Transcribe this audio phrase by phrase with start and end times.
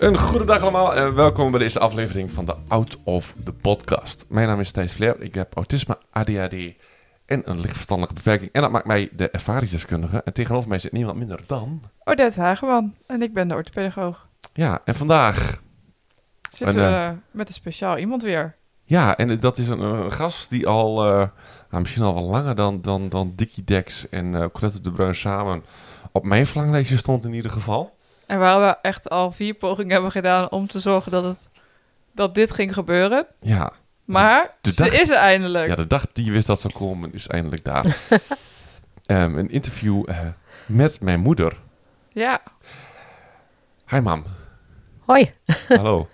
[0.00, 4.24] Een goede dag allemaal en welkom bij deze aflevering van de Out of the Podcast.
[4.28, 6.54] Mijn naam is Thijs Vleer, ik heb autisme, ADHD
[7.26, 8.52] en een lichtverstandelijke beperking.
[8.52, 10.22] En dat maakt mij de ervaringsdeskundige.
[10.22, 11.82] En tegenover mij zit niemand minder dan...
[12.04, 14.28] Odette Hageman en ik ben de orthopedagoog.
[14.52, 15.60] Ja, en vandaag...
[16.50, 18.56] Zitten En, we eh, met een speciaal iemand weer.
[18.84, 21.06] Ja, en dat is een, een gast die al...
[21.06, 21.28] eh,
[21.70, 25.14] nou, misschien al wel langer dan, dan, dan Dickie Dex en eh Colette de Bruin
[25.14, 25.64] samen...
[26.12, 27.98] op mijn verlanglijstje stond in ieder geval.
[28.30, 31.48] En waar we echt al vier pogingen hebben gedaan om te zorgen dat, het,
[32.14, 33.26] dat dit ging gebeuren.
[33.40, 33.72] Ja,
[34.04, 35.68] Maar De ze dag- is er eindelijk.
[35.68, 37.96] Ja, de dag die je wist dat zou komen is eindelijk daar.
[39.06, 40.18] Ehm, een interview eh,
[40.66, 41.56] met mijn moeder.
[42.12, 42.40] Ja.
[43.88, 44.24] Hi mam,
[45.04, 45.32] Hoi.
[45.68, 46.08] hallo.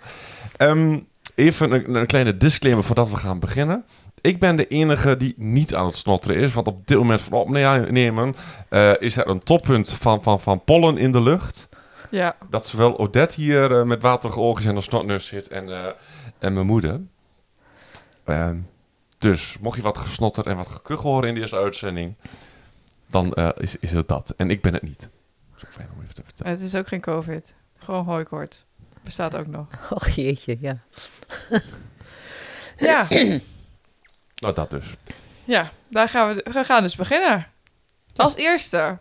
[0.57, 1.01] Ehm,
[1.35, 3.85] even een, een kleine disclaimer voordat we gaan beginnen.
[4.21, 6.53] Ik ben de enige die niet aan het snotteren is.
[6.53, 8.35] Want op dit moment van opnemen
[8.69, 11.69] eh, is er een toppunt van, van, van pollen in de lucht.
[12.11, 12.37] Ja.
[12.51, 15.93] Dat zowel Odette hier eh, met waterige ogen en een snotneus zit en, eh,
[16.39, 17.01] en mijn moeder.
[18.25, 18.59] Ehm,
[19.19, 22.17] dus mocht je wat gesnotter en wat gekuchel horen in deze uitzending,
[23.09, 24.35] dan eh, is, is het dat.
[24.37, 25.01] En ik ben het niet.
[25.01, 26.53] Dat is ook fijn om even te vertellen.
[26.53, 27.55] Het is ook geen covid.
[27.79, 28.65] Gewoon hooikoort.
[29.03, 29.67] Bestaat ook nog.
[29.91, 30.79] Och jeetje, ja.
[32.77, 33.07] Ja.
[34.37, 34.97] Nou, dat dus.
[35.45, 37.47] ja, daar gaan we, we gaan dus beginnen.
[38.17, 38.99] Als eerste.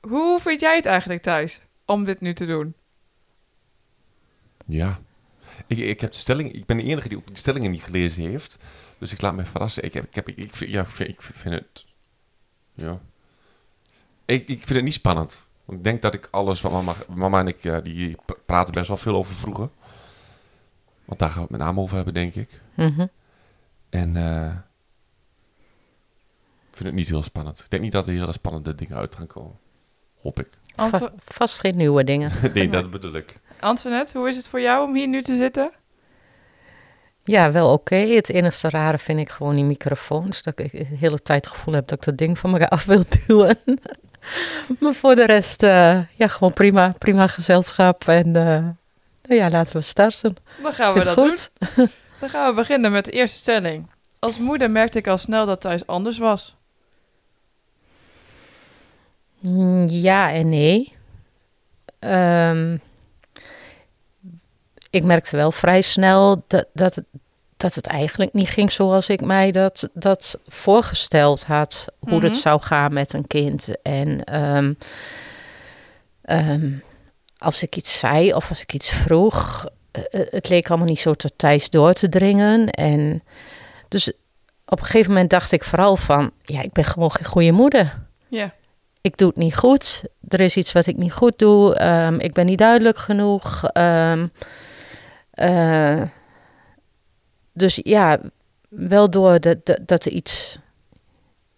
[0.00, 2.74] Hoe vind jij het eigenlijk thuis om dit nu te doen?
[4.66, 5.00] Ja.
[5.66, 8.22] Ik, ik, heb de stelling, ik ben de enige die ook de stellingen niet gelezen
[8.22, 8.56] heeft.
[8.98, 9.84] Dus ik laat me verrassen.
[9.84, 11.86] Ik, heb, ik, heb, ik, ja, ik, vind, ik vind het...
[12.74, 13.00] Ja.
[14.24, 15.42] Ik, ik vind het niet spannend.
[15.64, 17.64] Want ik denk dat ik alles wat mama, mama en ik...
[17.64, 19.68] eh, die praten best wel veel over vroeger.
[21.04, 22.60] Want daar gaan we het met name over hebben, denk ik.
[22.74, 23.06] Mhm.
[23.90, 24.16] En...
[24.16, 24.56] eh,
[26.70, 27.58] ik vind het niet heel spannend.
[27.58, 29.58] Ik denk niet dat er hele spannende dingen uit gaan komen.
[30.20, 30.48] Hoop ik.
[30.74, 32.30] Anto- Va- vast geen nieuwe dingen.
[32.54, 33.40] nee, dat bedoel ik.
[33.60, 35.70] Antoinette, hoe is het voor jou om hier nu te zitten?
[37.24, 37.94] Ja, wel oké.
[37.96, 40.42] Het enige rare vind ik gewoon die microfoons.
[40.42, 42.84] Dat ik de hele tijd het gevoel heb dat ik dat ding van me af
[42.84, 43.56] wil duwen.
[44.80, 46.94] maar voor de rest, eh, ja, gewoon prima.
[46.98, 48.08] Prima gezelschap.
[48.08, 48.44] En eh,
[49.22, 50.36] nou ja, laten we starten.
[50.62, 51.28] Dan gaan we dat het doen.
[51.28, 51.50] goed?
[52.18, 53.90] Dan gaan we beginnen met de eerste stelling.
[54.18, 56.56] Als moeder merkte ik al snel dat thuis anders was.
[59.42, 60.92] Mm, Ja en nee.
[61.98, 62.76] Ehm,
[64.90, 67.04] ik merkte wel vrij snel dat, dat, het,
[67.56, 71.86] dat het eigenlijk niet ging zoals ik mij dat, dat voorgesteld had.
[71.98, 72.24] Hoe Mhm.
[72.24, 73.68] het zou gaan met een kind.
[73.82, 74.72] En ehm,
[76.22, 76.70] ehm,
[77.38, 81.00] als ik iets zei of als ik iets vroeg, eh, eh, het leek allemaal niet
[81.00, 82.68] zo tot Thijs door te dringen.
[82.70, 83.22] En
[83.88, 84.12] dus
[84.66, 87.98] op een gegeven moment dacht ik vooral van, ja, ik ben gewoon geen goede moeder
[88.28, 88.54] Ja.
[89.02, 90.02] Ik doe het niet goed.
[90.28, 91.74] Er is iets wat ik niet goed doe.
[91.74, 93.64] Ehm, ik ben niet duidelijk genoeg.
[93.64, 94.26] Ehm,
[95.30, 96.02] eh,
[97.52, 98.20] dus ja,
[98.68, 99.38] wel door
[99.86, 100.58] dat, er iets,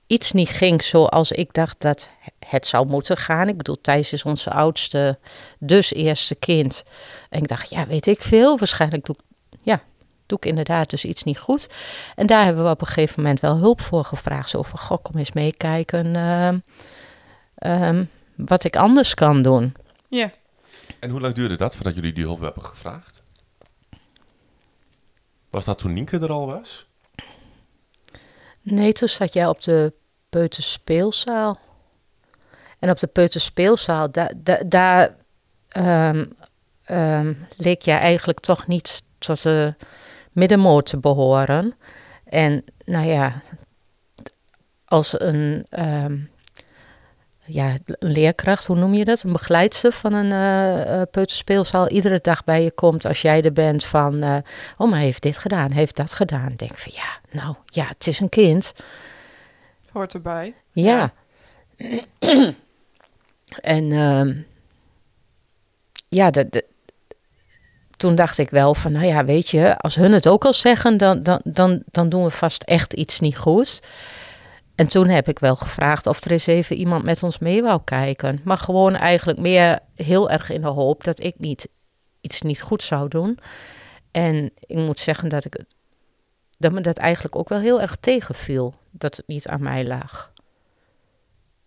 [0.06, 2.08] iets niet ging zoals ik dacht dat
[2.46, 3.48] het zou moeten gaan.
[3.48, 5.18] Ik bedoel, Thijs is onze oudste,
[5.58, 6.82] dus eerste kind.
[7.30, 8.58] En ik dacht, ja, weet ik veel.
[8.58, 9.82] Waarschijnlijk doe ik, ja,
[10.26, 11.68] doe ik inderdaad dus iets niet goed.
[12.14, 14.48] En daar hebben we op een gegeven moment wel hulp voor gevraagd.
[14.50, 16.16] Zo van, goh, kom eens meekijken.
[16.16, 16.58] ehm,
[17.64, 18.04] ehm,
[18.34, 19.74] wat ik anders kan doen.
[20.08, 20.30] Ja.
[21.00, 23.22] En hoe lang duurde dat voordat jullie die hulp hebben gevraagd?
[25.50, 26.86] Was dat toen Nienke er al was?
[28.62, 29.92] Nee, toen zat jij op de
[30.28, 31.58] peuterspeelzaal.
[32.78, 35.16] En op de peuterspeelzaal, da, da, daar
[35.68, 36.24] ehm,
[36.84, 39.74] ehm, leek jij eigenlijk toch niet tot de
[40.32, 41.74] middenmoot te behoren.
[42.24, 43.42] En nou ja,
[44.84, 46.18] als een, ehm,
[47.46, 49.22] ja, een leerkracht, hoe noem je dat?
[49.22, 53.84] Een begeleidster van een eh, peuterspeelzaal iedere dag bij je komt als jij er bent
[53.84, 54.36] van, eh,
[54.78, 56.52] oh maar heeft dit gedaan, heeft dat gedaan.
[56.56, 58.72] Denk van ja, nou ja, het is een kind.
[59.92, 60.54] Hoort erbij.
[60.72, 61.12] Ja.
[63.60, 64.34] en ehm,
[66.08, 66.64] ja, de, de-
[67.96, 70.96] toen dacht ik wel van, nou ja, weet je, als hun het ook al zeggen,
[70.96, 73.80] dan, dan, dan, dan doen we vast echt iets niet goed.
[74.74, 77.80] En toen heb ik wel gevraagd of er eens even iemand met ons mee wou
[77.84, 78.40] kijken.
[78.44, 81.68] Maar gewoon eigenlijk meer heel erg in de hoop dat ik niet
[82.20, 83.38] iets niet goed zou doen.
[84.10, 85.64] En ik moet zeggen dat ik,
[86.58, 88.74] dat me dat eigenlijk ook wel heel erg tegenviel.
[88.90, 90.32] Dat het niet aan mij lag.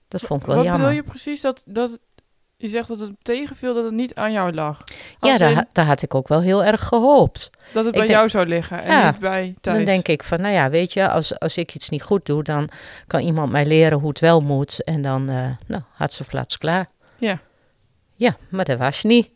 [0.07, 0.87] Dat vond ik wel Wat jammer.
[0.87, 1.99] bedoel je precies dat, dat
[2.57, 4.83] je zegt dat het tegenviel dat het niet aan jou lag?
[5.19, 7.49] Ja, daar, in daar had ik ook wel heel erg gehoopt.
[7.73, 9.77] dat het ik bij denk- jou zou liggen en Ja, niet bij thuis.
[9.77, 12.43] Dan denk ik van, nou ja, weet je, als, als ik iets niet goed doe,
[12.43, 12.69] dan
[13.07, 14.83] kan iemand mij leren hoe het wel moet.
[14.83, 16.85] En dan, eh nou, had ze flats klaar.
[17.17, 17.39] Ja.
[18.15, 19.29] Ja, maar dat was niet.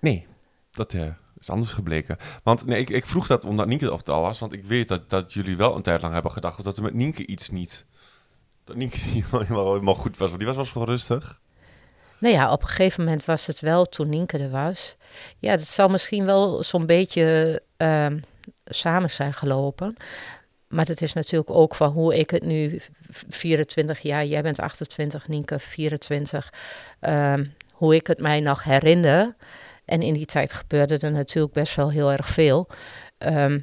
[0.00, 0.26] Nee,
[0.72, 1.06] dat eh,
[1.38, 2.16] is anders gebleken.
[2.42, 4.38] Want nee, ik, ik vroeg dat omdat Nienke er al was.
[4.38, 6.94] Want ik weet dat, dat jullie wel een tijd lang hebben gedacht dat er met
[6.94, 7.84] Nienke iets niet...
[8.74, 10.28] Niet helemaal, goed was.
[10.30, 11.40] Want die was wel rustig.
[12.18, 14.96] Nou ja, op een gegeven moment was het wel toen Nienke er was.
[15.38, 18.18] Ja, dat zal misschien wel zo'n beetje ehm,
[18.64, 19.94] samen zijn gelopen.
[20.68, 22.80] Maar dat is natuurlijk ook van hoe ik het nu,
[23.10, 26.52] v- 24 jaar, jij bent 28, Nienke 24,
[27.00, 29.34] ehm, hoe ik het mij nog herinner.
[29.84, 32.68] En in die tijd gebeurde er natuurlijk best wel heel erg veel.
[33.18, 33.60] Ehm,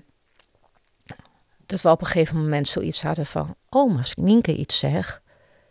[1.69, 5.21] dat we op een gegeven moment zoiets hadden van, oh, maar als Nienke iets zegt,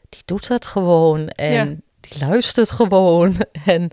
[0.09, 1.29] die doet dat gewoon.
[1.29, 1.65] En Ja.
[2.01, 3.37] die luistert gewoon.
[3.65, 3.91] En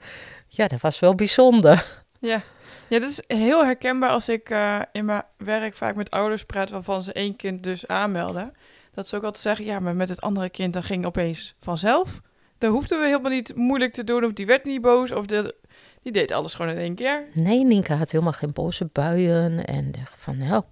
[0.48, 2.04] ja, dat was wel bijzonder.
[2.20, 2.42] Ja.
[2.88, 6.70] ja, dat is heel herkenbaar als ik eh, in mijn werk vaak met ouders praat
[6.70, 8.54] waarvan ze één kind dus aanmelden.
[8.94, 12.22] Dat ze ook altijd zeggen, ja, maar met het andere kind dan ging opeens vanzelf.
[12.58, 15.56] Dan hoefden we helemaal niet moeilijk te doen of die werd niet boos of de,
[16.02, 17.28] die deed alles gewoon in één keer.
[17.34, 19.66] Nee, Nienke had helemaal geen boze buien.
[19.66, 20.64] En dacht van, nou,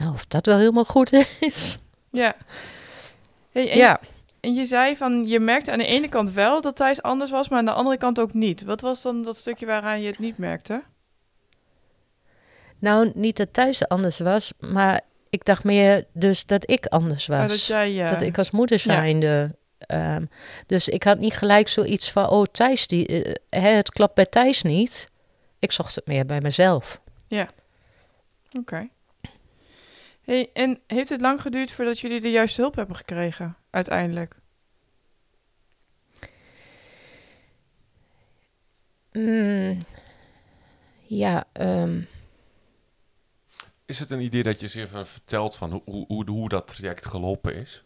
[0.00, 1.78] nou, of dat wel helemaal goed is.
[2.10, 2.36] Ja.
[3.52, 4.00] Hey, en, Ja,
[4.40, 7.48] en je zei van, je merkte aan de ene kant wel dat Thijs anders was,
[7.48, 8.62] maar aan de andere kant ook niet.
[8.62, 10.82] Wat was dan dat stukje waaraan je het niet merkte?
[12.80, 15.00] nou, niet dat thuis anders was, maar
[15.30, 17.38] ik dacht meer dus dat ik anders was.
[17.38, 18.08] Maar dat jij...
[18.08, 18.94] Dat ik als moeder ja.
[18.94, 19.56] zijnde...
[19.78, 20.24] ehm,
[20.66, 24.26] dus ik had niet gelijk zoiets van, oh, Thijs, die, eh, hè, het klopt bij
[24.26, 25.10] Thijs niet.
[25.58, 27.00] Ik zocht het meer bij mezelf.
[28.58, 28.88] Oké.
[30.20, 34.36] Hey, en heeft het lang geduurd voordat jullie de juiste hulp hebben gekregen, uiteindelijk?
[39.12, 39.78] Mm,
[41.06, 42.02] ja, ehm,
[43.86, 47.06] Is het een idee dat je eens even vertelt van hoe, hoe, hoe dat traject
[47.06, 47.84] gelopen is?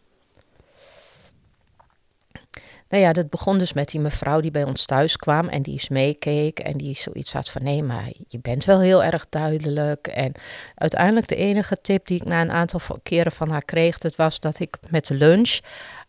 [2.95, 5.73] Nou ja, dat begon dus met die mevrouw die bij ons thuis kwam en die
[5.73, 10.07] eens meekeek en die zoiets had van nee, maar je bent wel heel erg duidelijk.
[10.07, 10.33] En
[10.75, 14.41] uiteindelijk de enige tip die ik na een aantal keren van haar kreeg, dat was
[14.41, 15.59] dat ik met de lunch,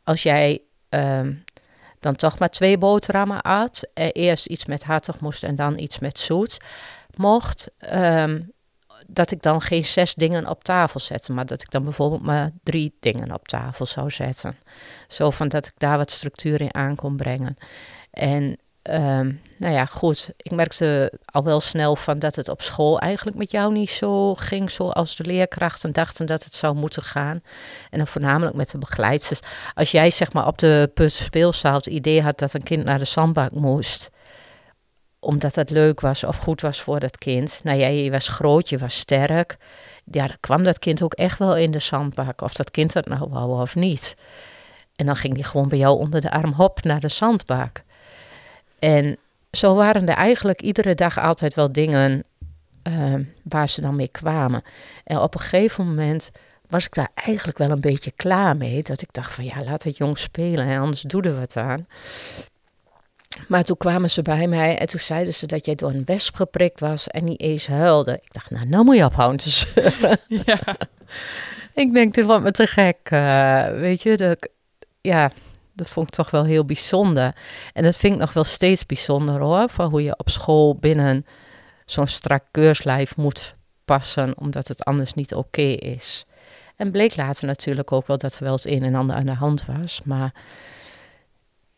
[0.03, 1.33] als jij ehm,
[1.99, 5.99] dan toch maar twee boterhammen at, eh, eerst iets met hartig moest en dan iets
[5.99, 6.57] met zoet
[7.15, 8.41] mocht, ehm,
[9.07, 12.51] dat ik dan geen zes dingen op tafel zette, maar dat ik dan bijvoorbeeld maar
[12.63, 14.57] drie dingen op tafel zou zetten.
[15.07, 17.57] Zo van dat ik daar wat structuur in aan kon brengen.
[18.11, 20.31] En ehm, nou ja, goed.
[20.37, 24.35] Ik merkte al wel snel van dat het op school eigenlijk met jou niet zo
[24.35, 27.41] ging zoals de leerkrachten dachten dat het zou moeten gaan.
[27.89, 29.39] En dan voornamelijk met de begeleidsters.
[29.73, 33.05] Als jij zeg maar op de speelzaal het idee had dat een kind naar de
[33.05, 34.09] zandbak moest
[35.25, 37.59] omdat dat leuk was of goed was voor dat kind.
[37.63, 39.57] Nou ja, je was groot, je was sterk.
[40.11, 42.41] Ja, dan kwam dat kind ook echt wel in de zandbak.
[42.41, 44.15] Of dat kind dat nou wou of niet.
[44.95, 47.83] En dan ging die gewoon bij jou onder de arm hop naar de zandbak.
[48.79, 49.17] En
[49.51, 52.23] zo waren er eigenlijk iedere dag altijd wel dingen
[52.81, 54.63] ehm, waar ze dan mee kwamen.
[55.03, 56.31] En op een gegeven moment
[56.69, 58.83] was ik daar eigenlijk wel een beetje klaar mee.
[58.83, 61.87] Dat ik dacht van ja, laat het jong spelen en anders doe er wat aan.
[63.47, 66.35] Maar toen kwamen ze bij mij en toen zeiden ze dat jij door een wesp
[66.35, 68.13] geprikt was en niet eens huilde.
[68.13, 70.19] Ik dacht, nou, nou moet je ophouden te zeuren.
[70.27, 70.59] Ja.
[71.73, 72.97] Ik denk, dit wordt me te gek.
[73.03, 74.49] eh, weet je, dat,
[75.01, 75.31] ja,
[75.73, 77.35] dat vond ik toch wel heel bijzonder.
[77.73, 79.69] En dat vind ik nog wel steeds bijzonder hoor.
[79.69, 81.25] Van hoe je op school binnen
[81.85, 86.25] zo'n strak keurslijf moet passen, omdat het anders niet oké is.
[86.75, 89.33] En bleek later natuurlijk ook wel dat er wel het een en ander aan de
[89.33, 90.01] hand was.
[90.05, 90.33] Maar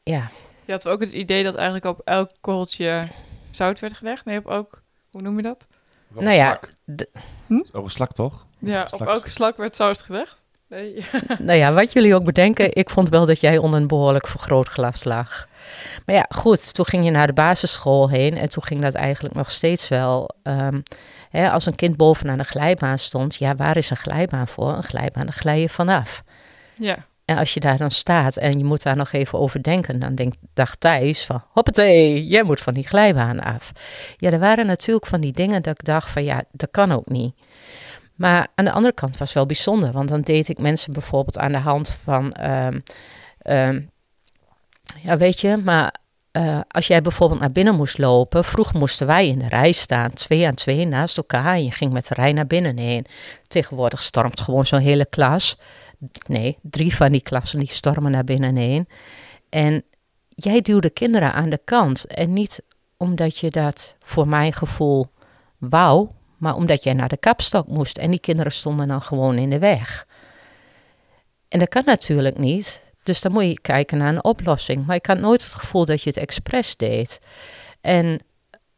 [0.04, 0.30] ja,
[0.68, 3.08] Je had ook het idee dat eigenlijk op elk korreltje
[3.52, 4.26] zout werd gelegd.
[4.26, 4.82] Nee, op ook...
[5.12, 5.68] Hoe noem je dat?
[6.08, 6.60] Nou ja,
[7.48, 8.46] een slak, toch?
[8.60, 9.08] Ja, op Slak.
[9.08, 10.46] elke slak werd zout gelegd.
[10.70, 11.06] Nee.
[11.40, 15.04] nou ja, wat jullie ook bedenken, ik vond wel dat jij onder een behoorlijk vergrootglas
[15.04, 15.48] lag.
[16.06, 19.36] Maar ja, goed, toen ging je naar de basisschool heen en toen ging dat eigenlijk
[19.36, 20.30] nog steeds wel.
[20.44, 20.82] ehm,
[21.30, 24.70] hè, als een kind bovenaan de glijbaan stond, ja, waar is een glijbaan voor?
[24.70, 26.24] Een glijbaan, daar glij je vanaf.
[26.76, 27.06] Ja.
[27.28, 30.34] En als je daar dan staat en je moet daar nog even over denken, dan
[30.54, 33.72] dacht Thijs van, hoppatee, jij moet van die glijbaan af.
[34.18, 37.10] Ja, er waren natuurlijk van die dingen dat ik dacht van, ja, dat kan ook
[37.10, 37.36] niet.
[38.16, 41.38] Maar aan de andere kant was het wel bijzonder, want dan deed ik mensen bijvoorbeeld
[41.38, 42.80] aan de hand van, ehm,
[43.40, 43.82] ehm,
[45.02, 45.94] ja, weet je, maar
[46.32, 50.14] eh, als jij bijvoorbeeld naar binnen moest lopen, vroeg moesten wij in de rij staan,
[50.14, 51.54] twee aan twee naast elkaar.
[51.54, 53.06] En je ging met de rij naar binnen heen.
[53.48, 55.58] Tegenwoordig stormt gewoon zo'n hele klas.
[56.28, 58.88] Nee, drie van die klassen die stormen naar binnen heen.
[59.50, 59.84] En
[60.30, 62.06] jij duwde kinderen aan de kant.
[62.06, 62.62] En niet
[62.98, 65.12] omdat je dat voor mijn gevoel
[65.58, 67.98] wou, maar omdat jij naar de kapstok moest.
[67.98, 70.08] En die kinderen stonden dan gewoon in de weg.
[71.48, 72.82] En dat kan natuurlijk niet.
[73.04, 74.86] Dus dan moet je kijken naar een oplossing.
[74.86, 77.20] Maar ik had nooit het gevoel dat je het expres deed.
[77.82, 78.20] En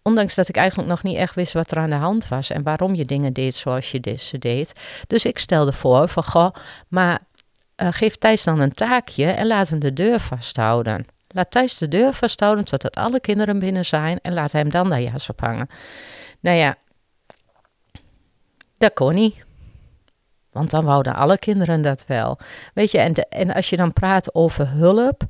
[0.03, 2.63] ondanks dat ik eigenlijk nog niet echt wist wat er aan de hand was en
[2.63, 4.74] waarom je dingen deed zoals je ze deed.
[5.08, 6.50] Dus ik stelde voor van, goh,
[6.88, 7.20] maar
[7.82, 11.06] uh, geef Thijs dan een taakje en laat hem de deur vasthouden.
[11.27, 15.01] Laat Thijs de deur vasthouden totdat alle kinderen binnen zijn en laat hem dan daar
[15.01, 15.70] jas op hangen.
[16.39, 16.75] Nou ja,
[18.77, 19.44] dat kon niet.
[20.51, 22.39] Want dan wouden alle kinderen dat wel.
[22.74, 25.24] Weet je, en, en als je dan praat over hulp,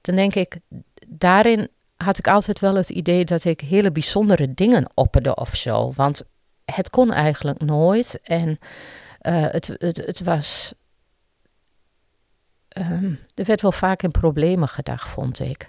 [0.00, 0.58] dan denk ik,
[1.06, 1.68] daarin
[2.04, 5.92] had ik altijd wel het idee dat ik hele bijzondere dingen opperde of zo.
[5.94, 6.22] Want
[6.64, 8.20] het kon eigenlijk nooit.
[8.22, 10.72] En uh, het, het, het was.
[12.78, 15.68] Um, er werd wel vaak in problemen gedacht, vond ik.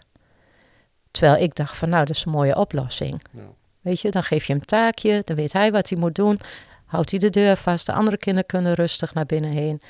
[1.11, 3.21] Terwijl ik dacht van nou, dat is een mooie oplossing.
[3.31, 3.41] Ja.
[3.81, 6.39] Weet je, dan geef je hem een taakje, dan weet hij wat hij moet doen
[6.91, 7.85] houdt hij de deur vast.
[7.85, 9.81] De andere kinderen kunnen rustig naar binnen heen.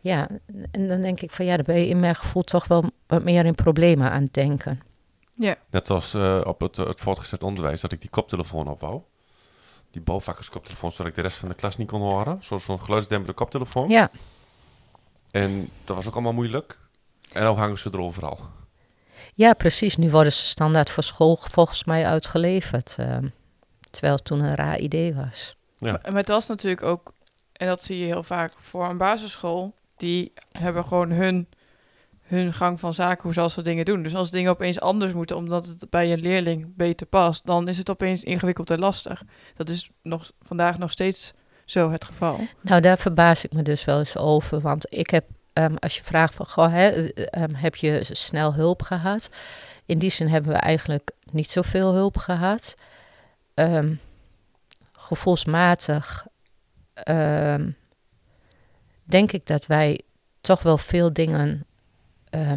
[0.00, 0.28] Ja,
[0.70, 3.24] en dan denk ik van ja, dan ben je in mijn gevoel toch wel wat
[3.24, 4.80] meer in problemen aan het denken.
[5.36, 5.56] Ja.
[5.70, 9.02] Net als uh, op het, het voortgezet onderwijs, dat ik die koptelefoon opwou.
[9.90, 10.02] Die
[10.50, 12.38] koptelefoon, zodat ik de rest van de klas niet kon horen.
[12.40, 13.88] Zo'n zo geluidsdempende koptelefoon.
[13.88, 14.10] Ja.
[15.30, 16.78] En dat was ook allemaal moeilijk.
[17.32, 18.38] En dan hangen ze er overal.
[19.34, 19.96] Ja, precies.
[19.96, 22.96] Nu worden ze standaard voor school volgens mij uitgeleverd.
[23.00, 23.16] Uh,
[23.90, 25.56] terwijl het toen een raar idee was.
[25.78, 26.00] Ja.
[26.02, 27.12] Maar het was natuurlijk ook,
[27.52, 31.48] en dat zie je heel vaak voor een basisschool, die hebben gewoon hun,
[32.32, 34.02] hun gang van zaken, hoe zal ze dingen doen.
[34.02, 37.78] Dus als dingen opeens anders moeten, omdat het bij een leerling beter past, dan is
[37.78, 39.22] het opeens ingewikkeld en lastig.
[39.54, 41.32] Dat is nog, vandaag nog steeds
[41.64, 42.40] zo het geval.
[42.60, 46.04] Nou, daar verbaas ik me dus wel eens over, want ik heb, um, als je
[46.04, 46.98] vraagt van, goh, hè,
[47.42, 49.30] um, heb je snel hulp gehad?
[49.86, 52.74] In die zin hebben we eigenlijk niet zoveel hulp gehad.
[53.54, 54.00] Um,
[54.92, 56.26] gevoelsmatig
[59.04, 60.00] denk ik dat wij
[60.40, 61.66] toch wel veel dingen
[62.34, 62.52] uh,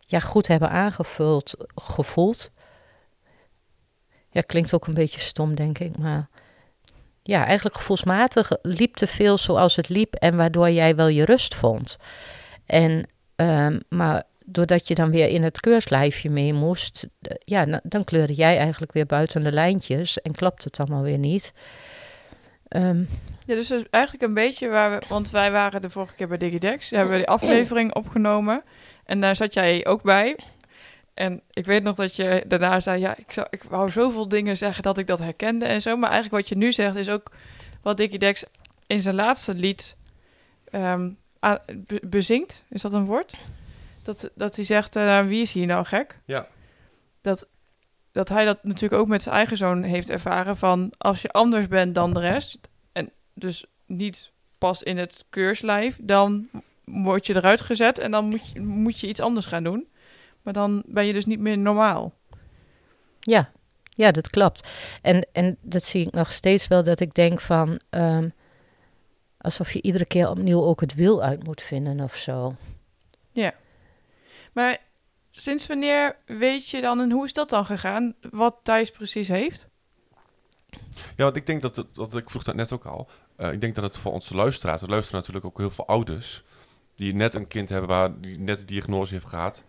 [0.00, 2.50] ja, goed hebben aangevuld, gevoeld.
[4.30, 6.28] Ja, klinkt ook een beetje stom, denk ik, maar
[7.22, 11.54] ja, eigenlijk gevoelsmatig liep te veel zoals het liep en waardoor jij wel je rust
[11.54, 11.96] vond.
[12.66, 17.06] En, uh, maar doordat je dan weer in het keurslijfje mee moest,
[17.38, 21.52] ja, dan kleurde jij eigenlijk weer buiten de lijntjes en klapt het allemaal weer niet.
[22.76, 23.08] Um,
[23.46, 26.90] ja, dus eigenlijk een beetje waar we, want wij waren de vorige keer bij Digidex,
[26.90, 28.62] hebben we die aflevering opgenomen
[29.04, 30.36] en daar zat jij ook bij.
[31.14, 34.56] En ik weet nog dat je daarna zei, ja, ik, zou, ik wou zoveel dingen
[34.56, 35.96] zeggen dat ik dat herkende en zo.
[35.96, 37.30] Maar eigenlijk wat je nu zegt is ook
[37.82, 38.44] wat Digidex
[38.86, 39.96] in zijn laatste lied
[40.72, 41.18] um,
[42.02, 42.64] bezingt.
[42.68, 43.34] Is dat een woord?
[44.02, 46.18] Dat, dat hij zegt, uh, wie is hier nou gek?
[46.24, 46.46] Ja.
[47.20, 47.46] Dat,
[48.14, 50.92] dat hij dat natuurlijk ook met zijn eigen zoon heeft ervaren van...
[50.98, 52.58] als je anders bent dan de rest...
[52.92, 55.98] en dus niet pas in het keurslijf...
[56.00, 56.48] dan
[56.84, 59.88] word je eruit gezet en dan moet je, moet je iets anders gaan doen.
[60.42, 62.12] Maar dan ben je dus niet meer normaal.
[63.20, 63.50] Ja,
[63.90, 64.68] ja dat klopt.
[65.02, 67.80] En, en dat zie ik nog steeds wel, dat ik denk van...
[67.90, 68.32] Um,
[69.38, 72.56] alsof je iedere keer opnieuw ook het wil uit moet vinden of zo.
[73.32, 73.54] Ja.
[74.52, 74.78] Maar
[75.36, 78.14] sinds wanneer weet je dan en hoe is dat dan gegaan?
[78.30, 79.68] Wat Thijs precies heeft?
[81.16, 83.08] Ja, want ik denk dat, het, dat ik vroeg dat net ook al.
[83.38, 86.44] Uh, ik denk dat het voor onze luisteraars, er luisteren natuurlijk ook heel veel ouders
[86.96, 89.62] die net een kind hebben waar die net de diagnose heeft gehad.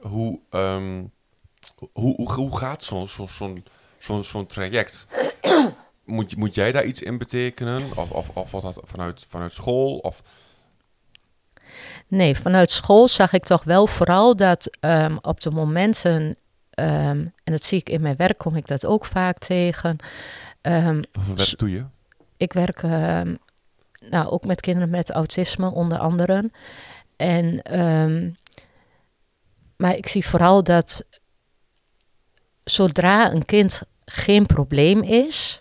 [0.00, 1.12] Hoe, um,
[1.92, 3.54] hoe, hoe, hoe gaat zo'n zo, zo,
[3.98, 5.06] zo, zo'n traject?
[6.04, 7.90] moet, moet jij daar iets in betekenen?
[7.96, 9.98] Of, of, of wat dat vanuit, vanuit school?
[9.98, 10.22] Of
[12.08, 16.36] Nee, vanuit school zag ik toch wel vooral dat um, op de momenten, um,
[17.44, 19.96] en dat zie ik in mijn werk, kom ik dat ook vaak tegen.
[20.62, 21.84] Um, Wat voor werk doe je?
[22.36, 22.82] Ik werk
[24.10, 26.50] nou, ook met kinderen met autisme, onder andere.
[27.16, 27.62] En,
[29.76, 31.04] maar ik zie vooral dat
[32.64, 35.60] zodra een kind geen probleem is,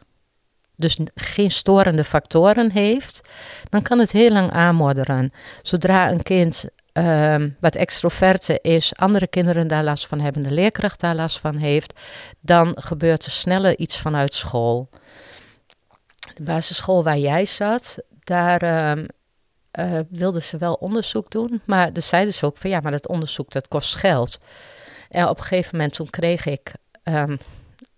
[0.77, 3.21] dus geen storende factoren heeft,
[3.69, 5.33] dan kan het heel lang aanmodderen.
[5.61, 10.99] Zodra een kind um, wat extroverte is, andere kinderen daar last van hebben, de leerkracht
[10.99, 11.93] daar last van heeft,
[12.39, 14.89] dan gebeurt er sneller iets vanuit school.
[16.35, 19.05] De basisschool waar jij zat, daar um,
[20.09, 23.51] wilden ze wel onderzoek doen, maar dan zeiden ze ook van ja, maar dat onderzoek
[23.51, 24.39] dat kost geld.
[25.09, 27.37] En op een gegeven moment toen kreeg ik ehm,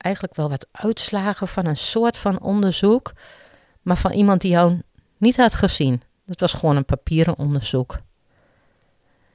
[0.02, 3.14] eigenlijk wel wat uitslagen van een soort van onderzoek,
[3.82, 4.82] maar van iemand die jou
[5.18, 6.02] niet had gezien.
[6.26, 8.00] Het was gewoon een papieren onderzoek.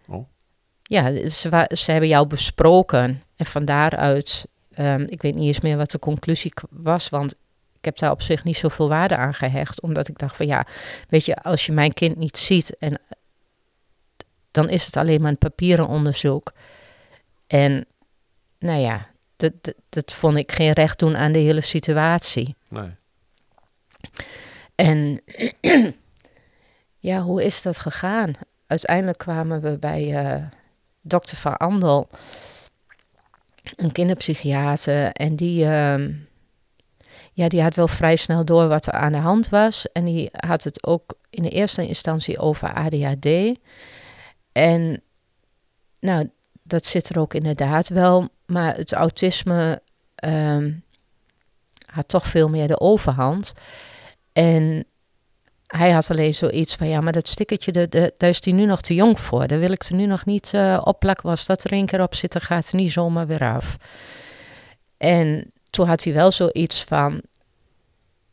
[0.08, 0.26] Oh.
[0.82, 5.76] Ja, ze, ze hebben jou besproken en van daaruit, ehm, ik weet niet eens meer
[5.76, 7.34] wat de conclusie was, want
[7.78, 10.66] ik heb daar op zich niet zoveel waarde aan gehecht, omdat ik dacht van ja,
[11.08, 13.00] weet je, als je mijn kind niet ziet en
[14.50, 16.52] dan is het alleen maar een papieren onderzoek.
[17.46, 17.86] En
[18.58, 19.06] nou ja,
[19.44, 22.56] dat, dat, dat vond ik geen recht doen aan de hele situatie.
[22.68, 22.94] Nee.
[24.74, 25.20] En
[27.08, 28.30] ja, hoe is dat gegaan?
[28.66, 30.42] Uiteindelijk kwamen we bij eh,
[31.00, 32.08] dokter Van Andel,
[33.76, 36.12] een kinderpsychiater, en die, ehm,
[37.32, 39.92] ja, die had wel vrij snel door wat er aan de hand was.
[39.92, 43.58] En die had het ook in de eerste instantie over ADHD.
[44.52, 45.02] En
[46.00, 46.30] nou,
[46.62, 49.82] dat zit er ook inderdaad wel, maar het autisme
[50.14, 50.72] ehm,
[51.86, 53.52] had toch veel meer de overhand.
[54.32, 54.84] En
[55.66, 58.64] hij had alleen zoiets van, ja, maar dat stickertje, de, de, daar is hij nu
[58.64, 59.46] nog te jong voor.
[59.46, 61.26] Daar wil ik er nu nog niet eh opplakken.
[61.26, 63.76] Was dat er één keer op zit, dan gaat het niet zomaar weer af.
[64.96, 67.22] En toen had hij wel zoiets van,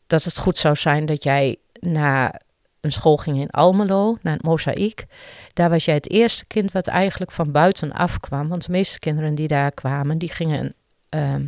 [0.06, 2.41] dat het goed zou zijn dat jij naar
[2.82, 5.06] een school ging in Almelo, naar het Mozaïek.
[5.52, 8.48] Daar was jij het eerste kind wat eigenlijk van buiten afkwam.
[8.48, 10.74] Want de meeste kinderen die daar kwamen, die gingen,
[11.08, 11.46] ehm,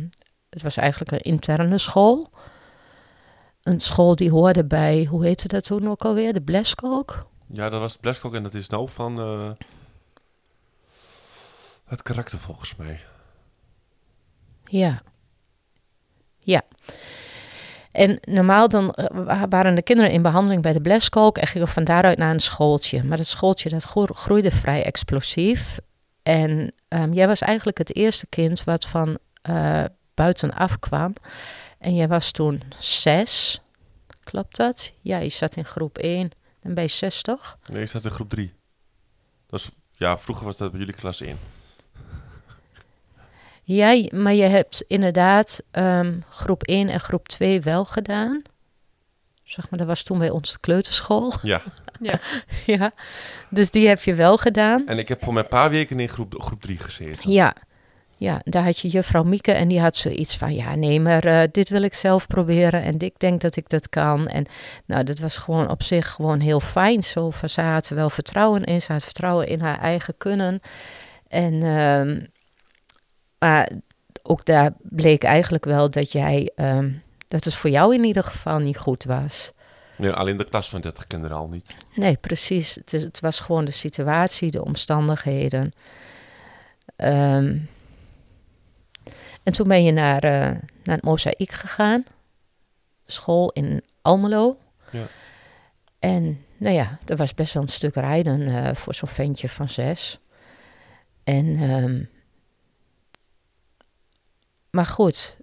[0.49, 2.29] het was eigenlijk een interne school
[3.65, 6.33] een school die hoorde bij, hoe heette dat toen ook alweer?
[6.33, 7.27] De Bleskook?
[7.47, 9.51] Ja, dat was Bleskok en dat is nou van eh,
[11.85, 12.99] het karakter volgens mij.
[14.63, 15.01] Ja.
[16.39, 16.61] Ja.
[17.95, 21.67] En normaal dan eh, wa- waren de kinderen in behandeling bij de Bleskook en gingen
[21.67, 23.03] van daaruit naar een schooltje.
[23.03, 25.79] Maar dat schooltje dat gro- groeide vrij explosief.
[26.23, 29.83] En ehm, jij was eigenlijk het eerste kind wat van eh
[30.13, 31.13] buitenaf kwam.
[31.79, 33.61] En jij was toen zes,
[34.23, 34.91] klopt dat?
[35.01, 36.29] Ja, je zat in groep 1
[36.61, 37.57] en bij zes toch?
[37.65, 38.53] Nee, ik zat in groep 3.
[39.47, 41.37] Dat is, ja, vroeger was dat bij jullie klas 1.
[43.67, 48.41] Ja, maar je hebt inderdaad ehm, groep 1 en groep 2 wel gedaan.
[49.43, 51.33] Zeg maar, dat was toen bij ons de kleuterschool.
[51.99, 52.19] Ja,
[52.65, 52.91] ja,
[53.49, 54.87] dus die heb je wel gedaan.
[54.87, 57.31] en ik heb voor mijn paar weken in groep, groep 3 gezeten.
[57.31, 57.53] Ja,
[58.17, 60.55] ja, daar had je juffrouw Mieke en die had zoiets van...
[60.55, 63.89] ja, nee, maar eh, dit wil ik zelf proberen en ik denk dat ik dat
[63.89, 64.27] kan.
[64.27, 64.45] En
[64.85, 67.03] nou, dat was gewoon op zich gewoon heel fijn.
[67.03, 70.59] Zo van, ze had er wel vertrouwen in, ze had vertrouwen in haar eigen kunnen.
[71.27, 72.19] En, ehm,
[73.45, 73.69] maar
[74.23, 76.51] ook daar bleek eigenlijk wel dat jij...
[76.55, 76.91] ehm,
[77.27, 79.51] dat het voor jou in ieder geval niet goed was.
[79.97, 81.75] Nee, alleen de klas van 30 kinderen al niet.
[81.93, 82.75] Nee, precies.
[82.75, 85.73] Het, is, het was gewoon de situatie, de omstandigheden.
[86.95, 87.57] Ehm,
[89.43, 90.31] en toen ben je naar, eh,
[90.83, 92.05] naar het Mozaïek gegaan.
[93.05, 94.57] School in Almelo.
[94.89, 95.07] Ja.
[95.99, 99.69] En nou ja, dat was best wel een stuk rijden eh, voor zo'n ventje van
[99.69, 100.19] zes.
[101.23, 102.03] En, ehm,
[104.75, 105.37] maar goed,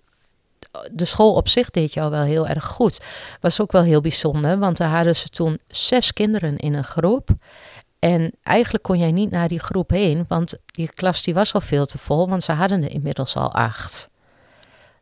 [0.90, 3.00] de school op zich deed jou wel heel erg goed.
[3.40, 7.30] Was ook wel heel bijzonder, want daar hadden ze toen zes kinderen in een groep.
[7.98, 11.60] En eigenlijk kon jij niet naar die groep heen, want die klas die was al
[11.60, 14.08] veel te vol, want ze hadden er inmiddels al acht.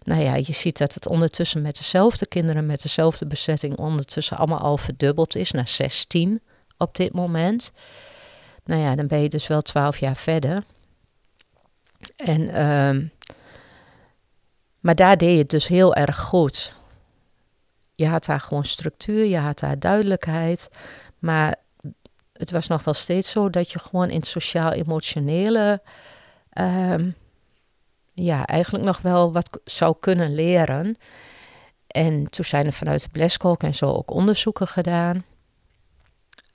[0.03, 4.59] Nou ja, je ziet dat het ondertussen met dezelfde kinderen, met dezelfde bezetting, ondertussen allemaal
[4.61, 6.41] al verdubbeld is naar 16
[6.79, 7.73] op dit moment.
[8.65, 10.65] Nou ja, dan ben je dus wel twaalf jaar verder.
[12.17, 13.05] En, ehm,
[14.81, 16.77] maar daar deed je het dus heel erg goed.
[17.95, 20.69] Je had daar gewoon structuur, je had daar duidelijkheid.
[21.19, 21.57] Maar
[22.33, 25.83] het was nog wel steeds zo dat je gewoon in het sociaal-emotionele.
[26.51, 27.11] ehm,
[28.15, 30.97] ja, eigenlijk nog wel wat zou kunnen leren.
[31.87, 35.25] En toen zijn er vanuit de Bleskok en zo ook onderzoeken gedaan.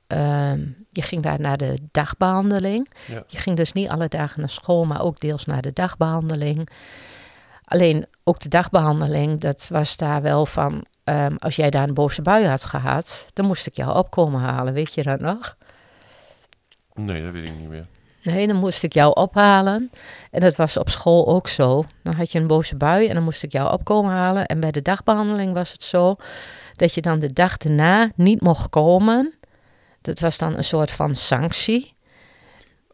[0.07, 2.89] Ehm, je ging daar naar de dagbehandeling.
[3.07, 3.23] Ja.
[3.27, 6.69] Je ging dus niet alle dagen naar school, maar ook deels naar de dagbehandeling.
[7.65, 10.86] Alleen ook de dagbehandeling, dat was daar wel van.
[11.04, 14.73] ehm, als jij daar een boze bui had gehad, dan moest ik jou opkomen halen,
[14.73, 15.56] weet je dat nog?
[16.93, 17.86] Nee, dat weet ik niet meer.
[18.23, 19.91] Nee, dan moest ik jou ophalen.
[20.32, 21.86] En dat was op school ook zo.
[22.04, 24.45] Dan had je een boze bui en dan moest ik jou opkomen halen.
[24.45, 26.15] En bij de dagbehandeling was het zo
[26.75, 29.34] dat je dan de dag erna niet mocht komen.
[30.01, 31.95] Dat was dan een soort van sanctie.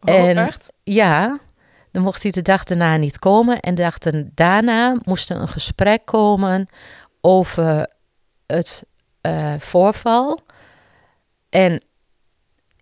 [0.00, 0.72] Oh, En- echt?
[0.82, 1.38] Ja,
[1.92, 3.60] dan mocht hij de dag daarna niet komen.
[3.60, 3.98] En de dag
[4.34, 6.68] daarna moest er een gesprek komen
[7.20, 7.86] over
[8.46, 8.82] het
[9.20, 10.40] eh, voorval.
[11.48, 11.82] En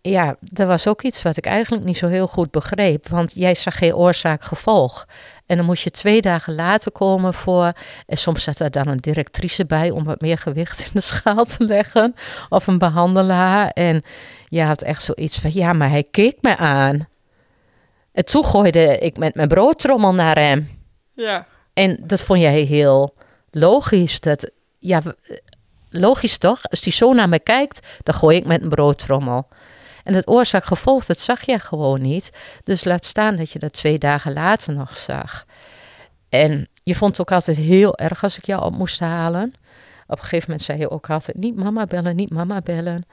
[0.03, 3.09] ja, dat was ook iets wat ik eigenlijk niet zo heel goed begreep.
[3.09, 5.07] Want jij zag geen oorzaak-gevolg.
[5.46, 7.73] En dan moest je twee dagen later komen voor.
[8.07, 11.44] En soms zat er dan een directrice bij om wat meer gewicht in de schaal
[11.44, 12.14] te leggen.
[12.49, 13.68] Of een behandelaar.
[13.68, 14.03] En
[14.49, 17.09] je had echt zoiets van: ja, maar hij keek me aan.
[18.12, 20.68] En toen gooide ik met mijn broodtrommel naar hem.
[21.14, 21.46] Ja.
[21.73, 23.14] En dat vond jij heel
[23.51, 24.20] logisch.
[24.20, 25.03] Dat, ja,
[25.90, 26.61] logisch toch?
[26.70, 29.49] Als die zo naar me kijkt, dan gooi ik met een broodtrommel.
[30.05, 32.31] En het oorzaak-gevolg, dat zag jij gewoon niet.
[32.64, 35.44] Dus laat staan dat je dat twee dagen later nog zag.
[36.29, 39.55] En je vond het ook altijd heel erg als ik jou op moest halen.
[40.07, 43.07] Op een gegeven moment zei je ook altijd: niet mama bellen, niet mama bellen.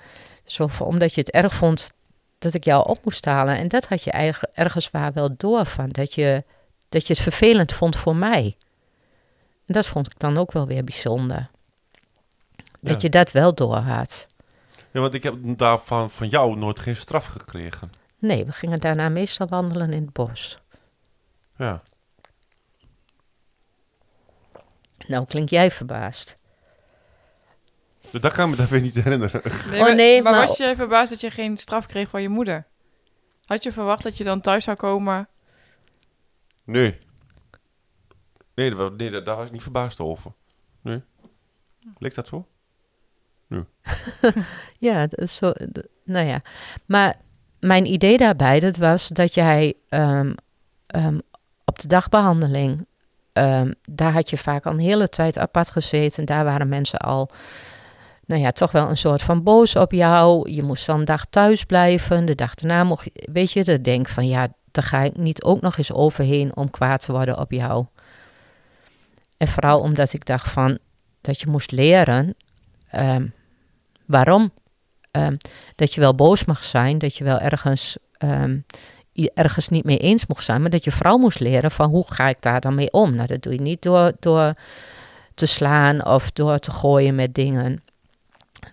[0.46, 1.92] Zo, omdat je het erg vond
[2.39, 3.58] dat ik jou op moest halen.
[3.58, 4.12] En dat had je
[4.54, 5.89] ergens waar wel door van.
[5.89, 6.43] Dat je,
[6.89, 8.58] dat je het vervelend vond voor mij.
[9.65, 11.50] En dat vond ik dan ook wel weer bijzonder.
[12.82, 12.97] Dat Ja.
[13.02, 14.28] je dat wel door had.
[14.91, 17.91] Ja, want ik heb daarvan van jou nooit geen straf gekregen.
[18.19, 20.58] Nee, we gingen daarna meestal wandelen in het bos.
[21.58, 21.82] Ja.
[25.08, 26.37] Nou, klink jij verbaasd.
[28.12, 29.41] Dat kan ik me daar weer niet herinneren.
[29.70, 32.22] Nee, Oh, maar, nee, maar, maar- was je verbaasd dat je geen straf kreeg van
[32.22, 32.67] je moeder?
[33.46, 35.28] Had je verwacht dat je dan thuis zou komen?
[36.63, 36.98] Nee.
[38.56, 40.32] Nee, dat, wa- nee dat, daar was ik niet verbaasd over.
[40.82, 41.04] Nee.
[41.98, 42.48] Lijkt dat zo?
[44.78, 45.54] Ja, dat is zo,
[46.04, 46.41] nou ja.
[46.86, 47.15] Maar
[47.60, 50.34] mijn idee daarbij, dat was dat jij ehm,
[50.88, 51.20] ehm,
[51.65, 52.86] op de dagbehandeling,
[53.34, 56.26] ehm, daar had je vaak al een hele tijd apart gezeten.
[56.26, 57.30] Daar waren mensen al,
[58.28, 60.52] nou ja, toch wel een soort van boos op jou.
[60.52, 62.26] Je moest dan een dag thuis blijven.
[62.26, 65.44] De dag daarna mocht je, weet je, dan denk van ja, daar ga ik niet
[65.44, 67.86] ook nog eens overheen om kwaad te worden op jou.
[69.38, 70.78] En vooral omdat ik dacht van,
[71.22, 72.36] dat je moest leren
[72.90, 73.28] ehm,
[74.06, 74.52] waarom
[75.12, 75.36] ehm,
[75.76, 78.60] dat je wel boos mag zijn, dat je wel ergens, ehm,
[79.34, 82.28] ergens niet mee eens mocht zijn, maar dat je vrouw moest leren van hoe ga
[82.28, 83.16] ik daar dan mee om.
[83.16, 84.54] Nou, dat doe je niet door, door
[85.36, 87.84] te slaan of door te gooien met dingen.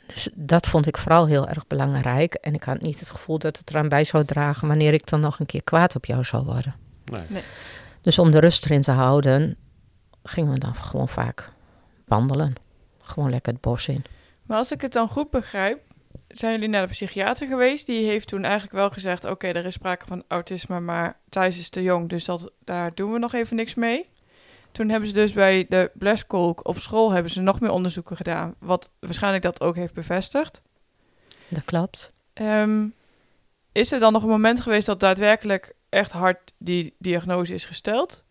[0.07, 2.35] Dus dat vond ik vooral heel erg belangrijk.
[2.35, 5.21] En ik had niet het gevoel dat het eraan bij zou dragen wanneer ik dan
[5.21, 6.75] nog een keer kwaad op jou zou worden.
[7.29, 7.43] Nee.
[8.01, 9.57] Dus om de rust erin te houden,
[10.23, 11.53] gingen we dan gewoon vaak
[12.07, 12.55] wandelen.
[13.01, 14.05] Gewoon lekker het bos in.
[14.43, 15.81] Maar als ik het dan goed begrijp,
[16.29, 17.87] zijn jullie naar de psychiater geweest.
[17.87, 21.69] Die heeft toen eigenlijk wel gezegd: Oké, er is sprake van autisme, maar Thijs is
[21.69, 24.09] te jong, dus dat, daar doen we nog even niks mee.
[24.75, 28.55] Toen hebben ze dus bij de Bleskolk op school hebben ze nog meer onderzoeken gedaan,
[28.59, 30.63] wat waarschijnlijk dat ook heeft bevestigd.
[31.49, 32.13] Dat klopt.
[32.33, 32.87] Ehm,
[33.73, 38.25] is er dan nog een moment geweest dat daadwerkelijk echt hard die diagnose is gesteld?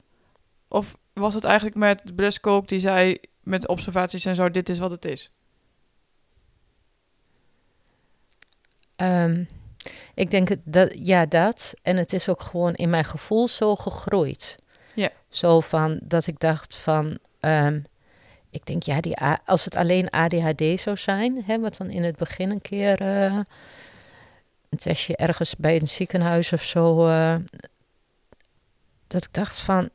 [0.67, 4.79] Of was het eigenlijk met de Bleskolk die zei met observaties en zo: Dit is
[4.79, 5.31] wat het is?
[8.95, 9.43] Ehm,
[10.13, 11.73] ik denk dat, ja, dat.
[11.81, 14.61] En het is ook gewoon in mijn gevoel zo gegroeid.
[14.93, 15.09] Ja.
[15.29, 17.17] Zo van dat ik dacht van.
[17.39, 17.79] ehm,
[18.49, 22.03] ik denk, ja, die, A- als het alleen ADHD zou zijn, hè, wat dan in
[22.03, 23.39] het begin een keer eh,
[24.69, 27.07] een testje ergens bij een ziekenhuis of zo.
[27.07, 27.35] eh,
[29.07, 29.89] dat ik dacht van.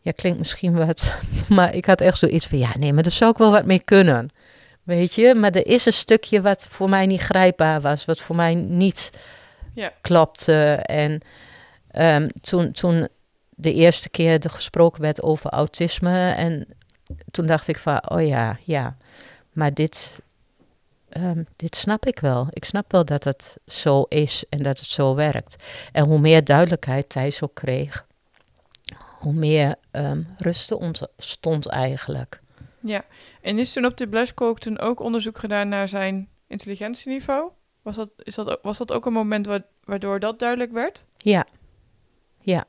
[0.00, 1.12] Ja, klinkt misschien wat.
[1.48, 3.82] Maar ik had echt zoiets van: ja, nee, maar daar zou ik wel wat mee
[3.82, 4.28] kunnen.
[4.82, 8.36] Weet je, maar er is een stukje wat voor mij niet grijpbaar was, wat voor
[8.36, 9.10] mij niet
[9.74, 9.92] Ja.
[10.00, 10.62] klopte.
[10.74, 11.20] En
[11.98, 13.08] ehm, toen, toen
[13.50, 16.66] de eerste keer er gesproken werd over autisme, en
[17.30, 18.96] toen dacht ik van, oh ja, ja,
[19.52, 20.18] maar dit,
[21.08, 22.46] ehm, dit snap ik wel.
[22.50, 25.56] Ik snap wel dat het zo is en dat het zo werkt.
[25.92, 28.06] En hoe meer duidelijkheid Thijs ook kreeg,
[29.18, 32.40] hoe meer ehm rust er ontstond eigenlijk.
[32.80, 33.04] Ja,
[33.42, 37.50] en is toen op de Bleskolk toen ook onderzoek gedaan naar zijn intelligentieniveau?
[37.82, 41.04] Was dat, is dat, ook- was dat ook een moment wa- waardoor dat duidelijk werd?
[41.16, 41.46] Ja,
[42.48, 42.64] ja.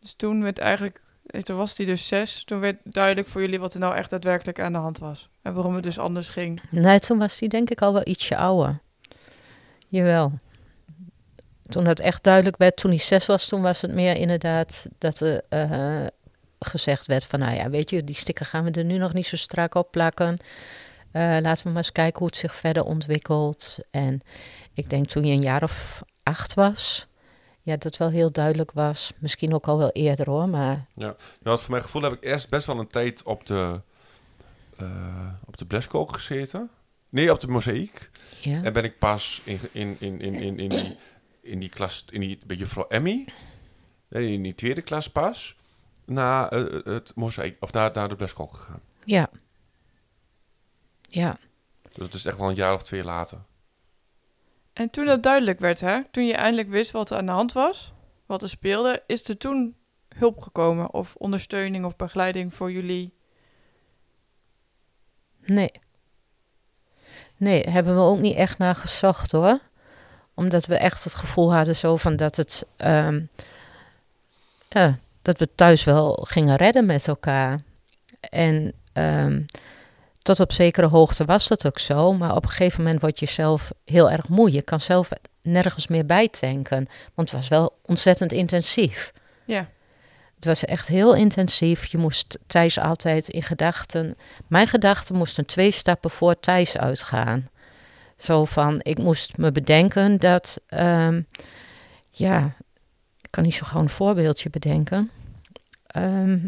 [0.00, 3.60] Dus toen werd eigenlijk, eh, toen was hij dus zes, toen werd duidelijk voor jullie
[3.60, 5.28] wat er nou echt daadwerkelijk aan de hand was.
[5.42, 6.60] En waarom het dus anders ging.
[6.70, 8.80] Nee, toen was hij denk ik al wel ietsje ouder.
[9.88, 10.32] Jawel.
[11.62, 15.20] Toen het echt duidelijk werd, toen hij zes was, toen was het meer inderdaad dat
[15.20, 16.06] er eh,
[16.58, 19.26] gezegd werd van, nou ja, weet je, die sticker gaan we er nu nog niet
[19.26, 20.36] zo strak op plakken.
[21.10, 23.78] Eh, laten we maar eens kijken hoe het zich verder ontwikkelt.
[23.90, 24.20] En
[24.74, 27.06] ik denk toen je een jaar of acht was,
[27.68, 29.12] ja, dat wel heel duidelijk was.
[29.18, 32.48] Misschien ook al wel eerder hoor, maar Ja, want voor mijn gevoel heb ik eerst
[32.48, 33.80] best wel een tijd op de,
[34.76, 36.70] eh op de Bleskook gezeten.
[37.08, 38.10] Nee, op de mozaïek.
[38.40, 38.62] ja.
[38.62, 40.96] En ben ik pas in, in, in, in, in, in, die,
[41.40, 43.28] in die klas, in die, bij juffrouw Emmy,
[44.08, 45.56] nee, in die tweede klas pas,
[46.04, 48.80] naar eh, het mozaïek, of naar, naar de Bleskook gegaan.
[49.04, 49.30] Ja.
[51.02, 51.38] Ja.
[51.92, 53.38] Dus het is echt wel een jaar of twee later.
[54.78, 57.52] En toen dat duidelijk werd, hè, toen je eindelijk wist wat er aan de hand
[57.52, 57.92] was,
[58.26, 59.76] wat er speelde, is er toen
[60.08, 63.12] hulp gekomen of ondersteuning of begeleiding voor jullie?
[65.44, 65.70] Nee.
[67.36, 69.58] Nee, hebben we ook niet echt naar gezocht hoor.
[70.34, 72.66] Omdat we echt het gevoel hadden zo van dat het...
[72.76, 73.22] ehm,
[75.22, 77.62] dat we thuis wel gingen redden met elkaar.
[78.20, 79.42] En ehm,
[80.18, 82.12] tot op zekere hoogte was dat ook zo.
[82.12, 84.52] Maar op een gegeven moment word je zelf heel erg moe.
[84.52, 85.08] Je kan zelf
[85.42, 86.86] nergens meer bijtanken.
[87.14, 89.12] Want het was wel ontzettend intensief.
[89.44, 89.68] Ja,
[90.34, 91.86] Het was echt heel intensief.
[91.86, 94.16] Je moest Thijs altijd in gedachten.
[94.46, 97.48] Mijn gedachten moesten twee stappen voor Thijs uitgaan.
[98.16, 100.60] Zo van, ik moest me bedenken dat.
[100.66, 101.22] ehm,
[102.10, 102.54] ja,
[103.20, 105.10] ik kan niet zo gewoon een voorbeeldje bedenken.
[105.86, 106.38] Ehm,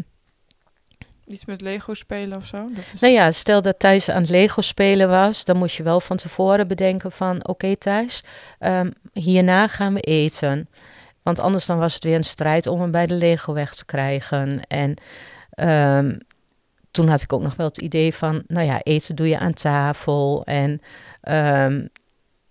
[1.31, 2.67] iets met Lego spelen of zo.
[2.75, 2.99] Dat is...
[2.99, 6.17] nou ja, stel dat Thijs aan het Lego spelen was, dan moest je wel van
[6.17, 8.23] tevoren bedenken van, oké Thijs,
[8.59, 10.69] ehm, hierna gaan we eten.
[11.23, 13.85] Want anders dan was het weer een strijd om hem bij de Lego weg te
[13.85, 14.61] krijgen.
[14.67, 14.95] En
[15.51, 16.17] ehm,
[16.91, 19.53] toen had ik ook nog wel het idee van, nou ja, eten doe je aan
[19.53, 20.43] tafel.
[20.45, 20.81] En
[21.21, 21.85] ehm,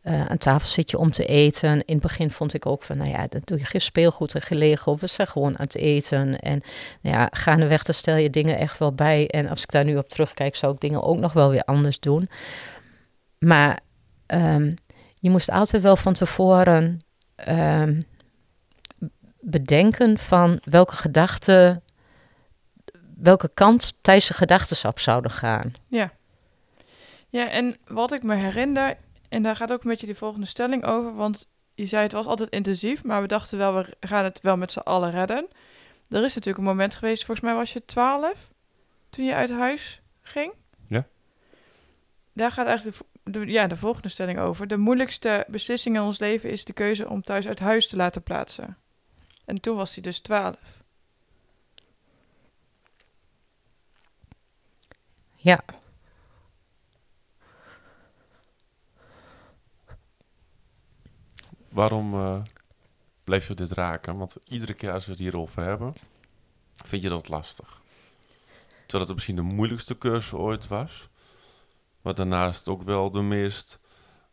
[0.01, 1.73] eh, aan tafel zit je om te eten.
[1.73, 4.43] In het begin vond ik ook van, nou ja, dan doe je geen speelgoed en
[4.43, 4.97] geen Lego.
[4.97, 6.41] We zijn gewoon aan het eten.
[6.41, 6.63] En
[7.01, 9.29] nou ja, gaandeweg, dan stel je dingen echt wel bij.
[9.29, 12.01] En als ik daar nu op terugkijk, zou ik dingen ook nog wel weer anders
[12.01, 12.29] doen.
[13.39, 13.81] Maar
[14.27, 14.73] ehm,
[15.19, 16.99] je moest altijd wel van tevoren
[17.35, 18.01] ehm,
[19.41, 21.83] bedenken van welke gedachten,
[23.17, 25.73] welke kant Thijs' gedachten op zouden gaan.
[25.89, 26.13] Ja.
[27.29, 28.97] Ja, en wat ik me herinner,
[29.31, 32.27] en daar gaat ook een beetje die volgende stelling over, want je zei het was
[32.27, 35.49] altijd intensief, maar we dachten wel, we gaan het wel met z'n allen redden.
[36.09, 38.51] Er is natuurlijk een moment geweest, volgens mij was je 12
[39.11, 40.53] toen je uit huis ging.
[40.87, 41.07] Ja.
[42.33, 44.67] Daar gaat eigenlijk de, de, ja, de volgende stelling over.
[44.67, 48.23] De moeilijkste beslissing in ons leven is de keuze om thuis uit huis te laten
[48.23, 48.77] plaatsen.
[49.45, 50.57] En toen was hij dus 12.
[55.37, 55.61] Ja,
[61.71, 62.41] Waarom eh
[63.25, 64.17] bleef je dit raken?
[64.17, 65.95] Want iedere keer als we het hierover hebben,
[66.85, 67.81] vind je dat lastig.
[68.81, 71.09] Terwijl het misschien de moeilijkste keuze ooit was.
[72.03, 73.79] Maar daarnaast ook wel de meest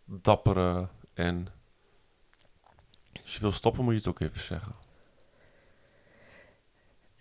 [0.05, 1.47] dappere en...
[3.23, 4.75] Als je wil stoppen, moet je het ook even zeggen.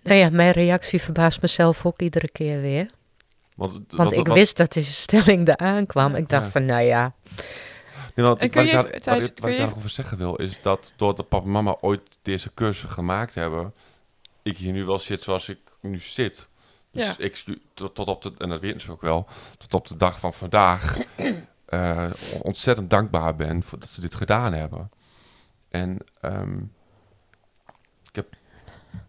[0.03, 2.91] nou ja, mijn reactie verbaast mezelf ook iedere keer weer.
[3.55, 6.15] Want, Want ik wist dat deze stelling eraan kwam.
[6.15, 6.51] Ik dacht Ja.
[6.51, 7.15] van, nou ja,
[8.41, 8.83] Nee, ik- wat ik, daar,
[9.41, 13.35] wat ik daarover zeggen wil, is dat doordat papa en mama ooit deze keuze gemaakt
[13.35, 13.75] hebben,
[14.43, 16.49] ik hier nu wel zit zoals ik nu zit.
[16.91, 17.15] Dus Ja.
[17.19, 19.27] ik, tot, tot op de, en dat weten ze ook wel,
[19.59, 20.97] tot op de dag van vandaag
[21.67, 22.11] eh,
[22.43, 24.91] ontzettend dankbaar ben voor dat ze dit gedaan hebben.
[25.69, 26.57] En ehm,
[28.09, 28.27] ik heb,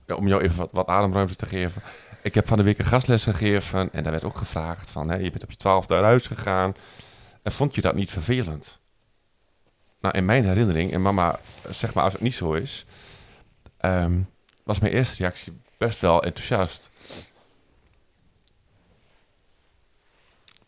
[0.08, 1.82] ja, om jou even wat, wat ademruimte te geven,
[2.22, 5.16] ik heb van de week een gastles gegeven en daar werd ook gevraagd van, hè,
[5.16, 6.76] je bent op je twaalfde naar huis gegaan
[7.44, 8.80] en vond je dat niet vervelend?
[10.08, 11.40] Nou, in mijn herinnering, en mama,
[11.70, 12.86] zeg maar als het niet zo is,
[13.78, 14.20] ehm,
[14.64, 16.90] was mijn eerste reactie best wel enthousiast.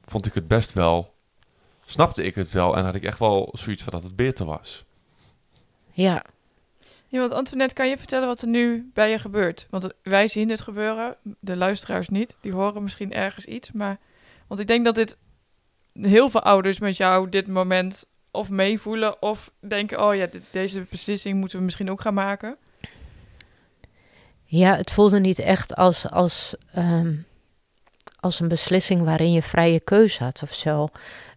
[0.05, 1.13] Vond ik het best wel,
[1.85, 4.85] snapte ik het wel en had ik echt wel zoiets van dat het beter was.
[5.91, 6.25] ja.
[7.07, 9.67] Ja, want Antoinette, kan je vertellen wat er nu bij je gebeurt?
[9.69, 12.37] Want wij zien het gebeuren, de luisteraars niet.
[12.41, 13.99] Die horen misschien ergens iets, maar...
[14.47, 15.17] Want ik denk dat dit
[15.93, 18.05] heel veel ouders met jou dit moment
[18.39, 19.21] of meevoelen...
[19.21, 22.57] of denken, oh ja, deze beslissing moeten we misschien ook gaan maken.
[24.43, 27.15] Ja, het voelde niet echt als, als, ehm,
[28.19, 30.87] als een beslissing waarin je vrije keuze had of zo.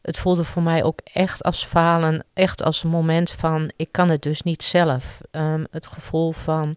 [0.03, 4.09] Het voelde voor mij ook echt als falen, echt als een moment van ik kan
[4.09, 5.21] het dus niet zelf.
[5.31, 6.75] Ehm, het gevoel van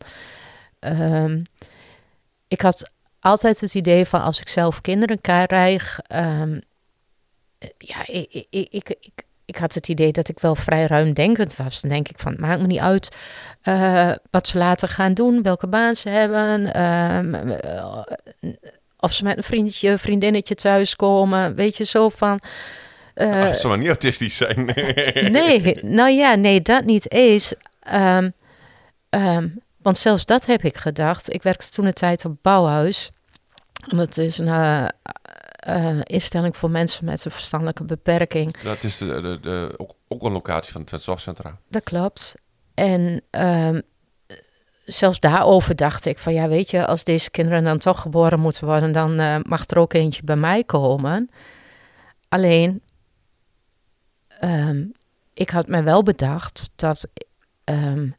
[0.80, 1.42] ehm,
[2.48, 6.00] ik had altijd het idee van als ik zelf kinderen krijg,
[7.78, 11.82] ja, ik, ik, ik, ik, had het idee dat ik wel vrij ruimdenkend was.
[11.82, 13.16] Dan denk ik van, het maakt me niet uit
[13.62, 18.04] eh, wat ze later gaan doen, welke baan ze hebben, ehm, eh,
[19.00, 22.40] of ze met een vriendje, vriendinnetje thuiskomen, weet je, zo van...
[23.16, 24.66] Als ze maar niet autistisch zijn.
[25.32, 27.54] nee, nou ja, nee, dat niet eens.
[27.80, 28.30] Ehm,
[29.10, 31.34] ehm, want zelfs dat heb ik gedacht.
[31.34, 33.12] Ik werkte toen een tijd op Bouwhuis.
[33.90, 34.92] En Dat is een
[35.66, 38.62] eh, instelling voor mensen met een verstandelijke beperking.
[38.62, 41.58] Dat is de, de, de, ook, ook een locatie van het Zorgcentra.
[41.70, 42.36] Dat klopt.
[42.74, 43.82] En ehm,
[44.86, 48.66] zelfs daarover dacht ik van ja, weet je, als deze kinderen dan toch geboren moeten
[48.66, 51.30] worden, dan eh, mag er ook eentje bij mij komen.
[52.30, 52.82] Alleen,
[54.40, 54.84] ehm,
[55.34, 57.08] ik had me wel bedacht dat.
[57.64, 58.10] ehm,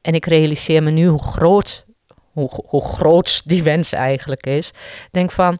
[0.00, 1.84] en ik realiseer me nu hoe groot,
[2.32, 4.68] hoe, hoe groot die wens eigenlijk is.
[4.68, 5.58] Ik Denk van.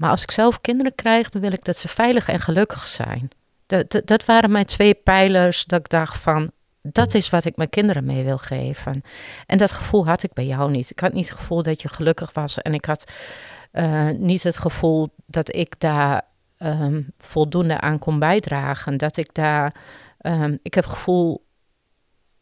[0.00, 3.28] Maar als ik zelf kinderen krijg, dan wil ik dat ze veilig en gelukkig zijn.
[3.66, 6.50] Dat, dat, waren mijn twee pijlers dat ik dacht van.
[6.82, 9.02] Dat is wat ik mijn kinderen mee wil geven.
[9.46, 10.90] En dat gevoel had ik bij jou niet.
[10.90, 12.58] Ik had niet het gevoel dat je gelukkig was.
[12.58, 13.10] En ik had
[13.70, 16.22] eh, niet het gevoel dat ik daar
[16.56, 18.96] ehm, voldoende aan kon bijdragen.
[18.96, 19.74] Dat ik daar.
[20.18, 21.46] ehm, ik heb gevoel.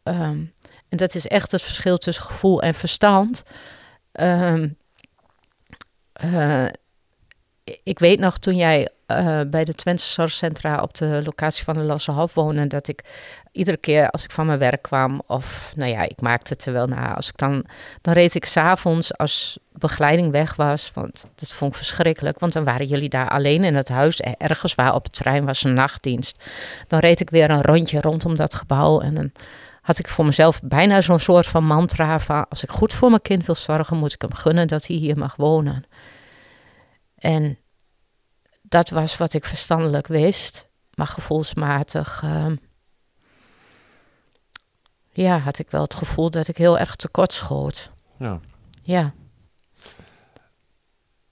[0.03, 0.45] ehm,
[0.89, 3.43] en dat is echt het verschil tussen gevoel en verstand.
[4.13, 4.65] Eh,
[7.83, 11.83] ik weet nog toen jij eh, bij de Twente Zorgcentra op de locatie van de
[11.83, 13.05] Losse Hof woonde, dat ik
[13.53, 16.73] iedere keer als ik van mijn werk kwam, of nou ja, ik maakte het er
[16.73, 17.65] wel na, als ik dan,
[18.01, 22.65] dan reed ik s'avonds als begeleiding weg was, want dat vond ik verschrikkelijk, want dan
[22.65, 26.45] waren jullie daar alleen in het huis, ergens waar op het terrein was een nachtdienst.
[26.87, 29.33] Dan reed ik weer een rondje rondom dat gebouw en dan
[29.83, 33.23] had ik voor mezelf bijna zo'n soort van mantra van, als ik goed voor mijn
[33.23, 35.85] kind wil zorgen, moet ik hem gunnen dat hij hier mag wonen.
[37.19, 37.59] En
[38.63, 42.21] dat was wat ik verstandelijk wist, maar gevoelsmatig.
[42.23, 42.57] ehm,
[45.13, 47.91] ja, had ik wel het gevoel dat ik heel erg tekort schoot.
[48.19, 48.41] Ja.
[48.83, 49.15] Ja.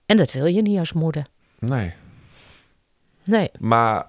[0.07, 1.27] En dat wil je niet als moeder.
[1.59, 1.95] Nee.
[3.25, 3.51] Nee.
[3.59, 4.07] Maar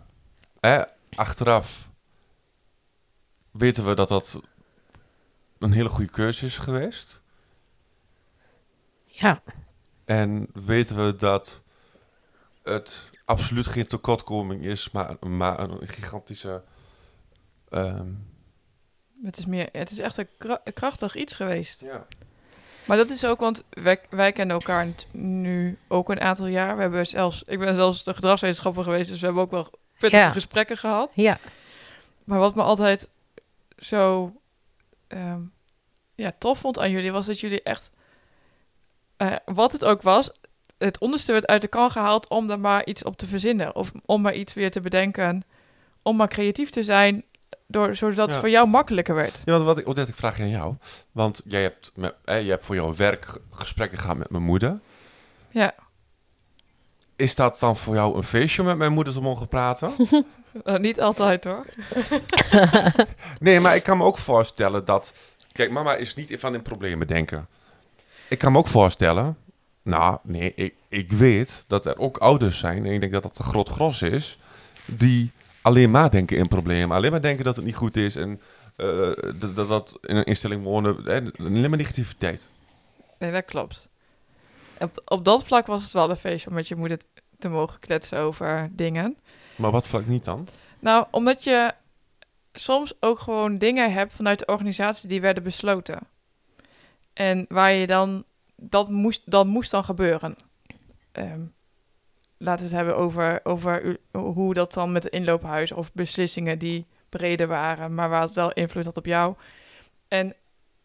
[0.59, 0.83] hè,
[1.15, 1.89] achteraf
[3.51, 4.39] weten we dat dat
[5.59, 7.21] een hele goede keuze is geweest.
[9.05, 9.41] Ja.
[10.05, 11.61] En weten we dat
[12.67, 16.63] het absoluut geen tekortkoming is, maar, maar een gigantische...
[17.69, 18.07] ehm,
[19.23, 21.81] Het is, meer, het is echt een kra- krachtig iets geweest.
[21.81, 22.05] ja.
[22.85, 26.75] Maar dat is ook, want wij, wij kennen elkaar nu ook een aantal jaar.
[26.75, 30.21] We hebben zelfs, ik ben zelfs de gedragswetenschapper geweest, dus we hebben ook wel pittige
[30.21, 30.31] Ja.
[30.31, 31.11] gesprekken gehad.
[31.15, 31.37] Ja.
[32.23, 33.09] Maar wat me altijd
[33.77, 34.33] zo
[35.07, 35.41] ehm,
[36.15, 37.91] ja, tof vond aan jullie, was dat jullie echt,
[39.17, 40.31] eh, wat het ook was,
[40.77, 43.75] het onderste werd uit de kan gehaald om er maar iets op te verzinnen.
[43.75, 45.43] Of om maar iets weer te bedenken.
[46.01, 47.23] Om maar creatief te zijn,
[47.67, 48.23] door, zodat Ja.
[48.25, 49.41] het voor jou makkelijker werd.
[49.45, 50.75] Ja, want wat ik, Odette, ik vraag je aan jou.
[51.11, 54.43] Want jij hebt, met, eh, je hebt voor jouw werk ge- gesprekken gehad met mijn
[54.43, 54.79] moeder.
[55.49, 55.73] Ja,
[57.15, 59.91] Is dat dan voor jou een feestje om met mijn moeder te mogen praten?
[60.63, 61.65] Eh, niet altijd hoor.
[63.39, 65.13] nee, maar ik kan me ook voorstellen dat...
[65.51, 67.47] Kijk, mama is niet van in problemen denken.
[68.29, 69.37] Ik kan me ook voorstellen...
[69.87, 72.85] Nou, nee, ik, ik weet dat er ook ouders zijn...
[72.85, 74.39] en ik denk dat dat een groot gros is...
[74.85, 76.97] die alleen maar denken in problemen.
[76.97, 78.15] Alleen maar denken dat het niet goed is...
[78.15, 78.41] en
[78.75, 81.05] eh, dat, dat dat in een instelling wonen...
[81.05, 82.41] eh, alleen maar negativiteit.
[83.19, 83.89] Nee, dat klopt.
[84.79, 86.97] Op, op dat vlak was het wel een feestje om met je moeder
[87.39, 89.17] te mogen kletsen over dingen.
[89.55, 90.47] Maar wat vlak niet dan?
[90.79, 91.73] Nou, omdat je
[92.53, 95.99] soms ook gewoon dingen hebt vanuit de organisatie die werden besloten.
[97.13, 98.23] En waar je dan,
[98.57, 100.35] dat moest, dat moest dan gebeuren.
[101.11, 101.41] Ehm,
[102.37, 106.85] laten we het hebben over, over hoe dat dan met de inloophuis of beslissingen die
[107.09, 109.35] breder waren, maar waar het wel invloed had op jou.
[110.07, 110.33] En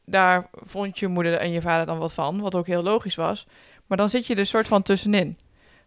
[0.05, 3.47] daar vond je moeder en je vader dan wat van, wat ook heel logisch was.
[3.87, 5.39] Maar dan zit je er soort van tussenin.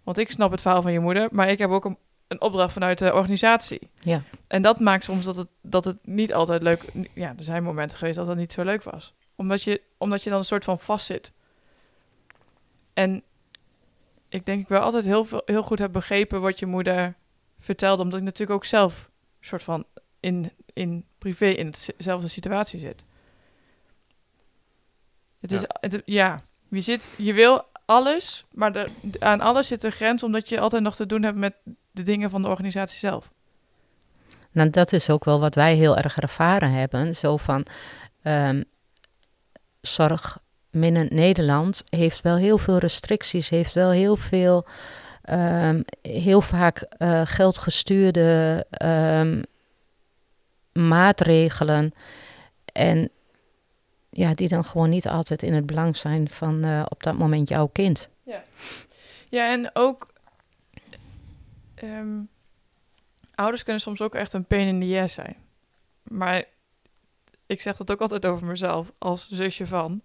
[0.04, 2.74] Want ik snap het verhaal van je moeder, maar ik heb ook een, een opdracht
[2.74, 3.90] vanuit de organisatie.
[4.02, 4.24] Ja.
[4.48, 6.86] En dat maakt soms dat het, dat het niet altijd leuk...
[7.14, 9.14] Ja, er zijn momenten geweest dat het niet zo leuk was.
[9.36, 11.32] Omdat je, omdat je dan een soort van vastzit.
[12.96, 13.24] En
[14.30, 17.16] ik denk ik wel altijd heel, veel, heel goed heb begrepen wat je moeder
[17.60, 18.02] vertelde.
[18.04, 19.86] Omdat ik natuurlijk ook zelf soort van
[20.20, 23.04] in, in privé in dezelfde situatie zit.
[25.40, 25.68] Het is, Ja.
[25.80, 30.24] het, ja, je, zit, je wil alles, maar de, aan alles zit een grens...
[30.24, 31.56] omdat je altijd nog te doen hebt met
[31.92, 33.32] de dingen van de organisatie zelf.
[34.52, 37.16] Nou, dat is ook wel wat wij heel erg ervaren hebben.
[37.16, 37.66] Zo van
[38.22, 38.62] ehm
[39.82, 40.40] zorg
[40.76, 44.66] minnend Nederland heeft wel heel veel restricties, heeft wel heel veel,
[45.22, 49.42] ehm, heel vaak eh, geldgestuurde ehm,
[50.74, 51.94] maatregelen.
[52.74, 53.10] En
[54.10, 57.50] ja, die dan gewoon niet altijd in het belang zijn van eh, op dat moment
[57.50, 58.10] jouw kind.
[59.30, 60.14] Ja, en ook...
[61.76, 62.20] ehm,
[63.36, 65.36] ouders kunnen soms ook echt een pain in the ass zijn.
[66.04, 66.44] Maar
[67.46, 70.02] ik zeg dat ook altijd over mezelf, als zusje van...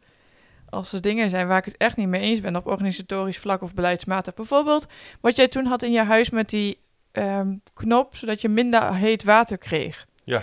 [0.71, 3.63] Als er dingen zijn waar ik het echt niet mee eens ben op organisatorisch vlak
[3.63, 4.35] of beleidsmatig.
[4.35, 4.87] Bijvoorbeeld
[5.21, 6.79] wat jij toen had in je huis met die
[7.13, 10.07] ehm, knop, zodat je minder heet water kreeg.
[10.25, 10.43] Ja.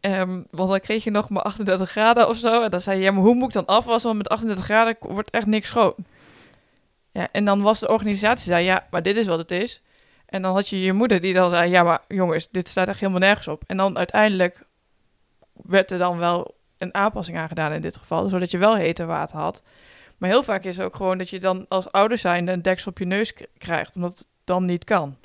[0.00, 2.62] Ehm, want dan kreeg je nog maar 38 graden of zo.
[2.62, 4.08] En dan zei je, ja, maar hoe moet ik dan afwassen?
[4.10, 5.94] Want met 38 graden wordt echt niks schoon.
[7.10, 9.82] Ja, en dan was de organisatie, zei, ja, maar dit is wat het is.
[10.26, 12.88] En En dan had je je moeder die dan zei, ja, maar jongens, dit staat
[12.88, 13.62] echt helemaal nergens op.
[13.66, 14.62] En dan uiteindelijk
[15.52, 19.06] werd er dan wel een aanpassing aan gedaan in dit geval, zodat je wel heter
[19.06, 19.62] water had.
[20.16, 22.90] Maar heel vaak is het ook gewoon dat je dan als ouder zijnde een deksel
[22.90, 25.16] op je neus krijgt, omdat het dan niet kan.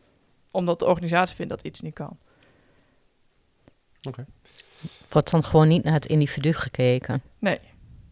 [0.52, 2.18] Omdat de organisatie vindt dat iets niet kan.
[5.10, 7.22] Wordt dan gewoon niet naar het individu gekeken.
[7.40, 7.60] Nee.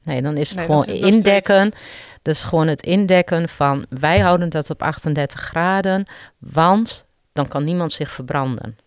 [0.03, 1.71] Nee, dan is het Nee, gewoon dat is nog indekken.
[2.21, 6.05] Dat is gewoon het indekken van wij houden dat op 38 graden,
[6.37, 8.77] want dan kan niemand zich verbranden.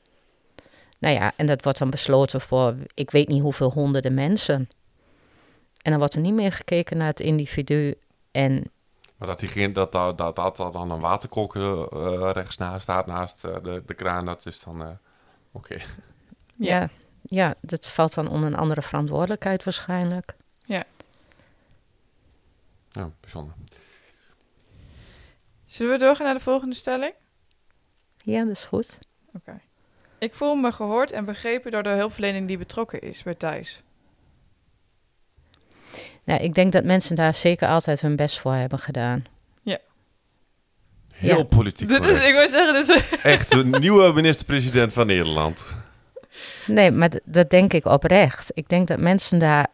[1.02, 4.68] Nou ja, en dat wordt dan besloten voor ik weet niet hoeveel honderden mensen.
[5.82, 7.94] En dan wordt er niet meer gekeken naar het individu.
[8.30, 8.70] En
[9.16, 13.06] Maar dat, diegene, dat, dat, dat, dat, dat dan een waterkolk eh, rechts naast staat,
[13.06, 14.82] naast eh, de, de kraan, dat is dan...
[14.82, 14.88] eh,
[15.52, 15.74] Oké.
[15.74, 15.84] Ja.
[16.56, 16.88] ja.
[17.22, 20.36] ja, dat valt dan onder een andere verantwoordelijkheid waarschijnlijk.
[20.64, 20.84] Ja,
[23.20, 23.54] bijzonder.
[25.64, 27.14] Zullen we doorgaan naar de volgende stelling?
[28.24, 28.98] Ja, dat is goed.
[29.32, 29.60] Oké.
[30.22, 33.82] Ik voel me gehoord en begrepen door de hulpverlening die betrokken is bij Thijs.
[36.24, 39.24] Nou, ik denk dat mensen daar zeker altijd hun best voor hebben gedaan.
[41.12, 41.44] Heel Ja.
[41.44, 45.66] politiek Dit is, ik wil zeggen, dit is, Echt een nieuwe minister-president van Nederland.
[46.66, 48.50] Nee, maar dat denk ik oprecht.
[48.54, 49.66] Ik denk dat mensen daar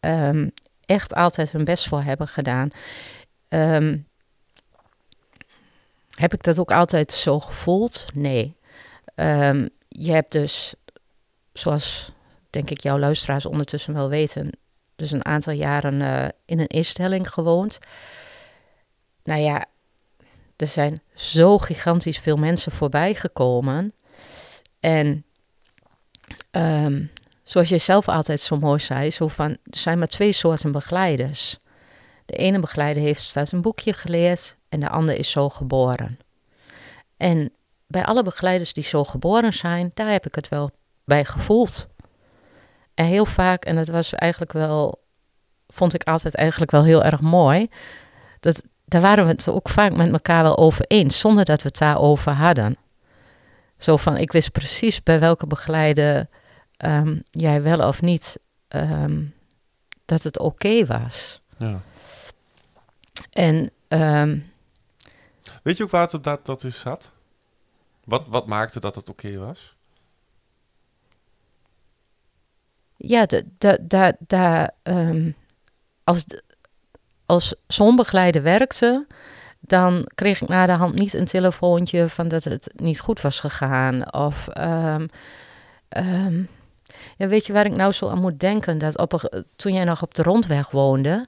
[0.00, 0.48] ehm,
[0.86, 2.70] echt altijd hun best voor hebben gedaan.
[3.48, 3.98] Ehm,
[6.10, 8.06] heb ik dat ook altijd zo gevoeld?
[8.12, 8.56] Nee.
[9.14, 10.74] Ehm, je hebt dus,
[11.52, 12.12] zoals
[12.50, 14.50] denk ik jouw luisteraars ondertussen wel weten,
[14.96, 17.78] dus een aantal jaren eh, in een instelling gewoond.
[19.24, 19.64] Nou ja,
[20.56, 23.92] er zijn zo gigantisch veel mensen voorbij gekomen.
[24.80, 25.24] En
[26.54, 27.04] Ehm,
[27.42, 31.58] zoals je zelf altijd zo mooi zei, zo van, er zijn maar twee soorten begeleiders.
[32.26, 36.18] De ene begeleider heeft uit een boekje geleerd en de ander is zo geboren.
[37.16, 37.52] En
[37.86, 40.70] bij alle begeleiders die zo geboren zijn, daar heb ik het wel
[41.04, 41.86] bij gevoeld.
[42.94, 45.04] En heel vaak, en dat was eigenlijk wel,
[45.66, 47.68] vond ik altijd eigenlijk wel heel erg mooi,
[48.40, 51.68] dat, daar waren we het ook vaak met elkaar wel over eens, zonder dat we
[51.68, 52.76] het daarover hadden.
[53.78, 56.28] Zo van, ik wist precies bij welke begeleider
[56.76, 59.22] ehm, jij wel of niet ehm,
[60.04, 61.40] dat het oké was.
[61.56, 61.80] Ja.
[63.30, 64.38] En ehm,
[65.62, 67.10] Weet je ook waar het op dat, dat is zat?
[68.04, 69.74] Wat, wat maakte dat het oké was?
[73.06, 75.30] ja, da, da, da, da, ehm,
[76.04, 76.24] als,
[77.26, 79.06] als zo'n begeleider werkte,
[79.60, 83.40] dan kreeg ik na de hand niet een telefoontje van dat het niet goed was
[83.40, 84.12] gegaan.
[84.14, 85.06] Of ehm,
[85.88, 86.42] ehm,
[87.16, 88.78] ja, weet je waar ik nou zo aan moet denken?
[88.78, 91.26] Dat op toen jij nog op de rondweg woonde,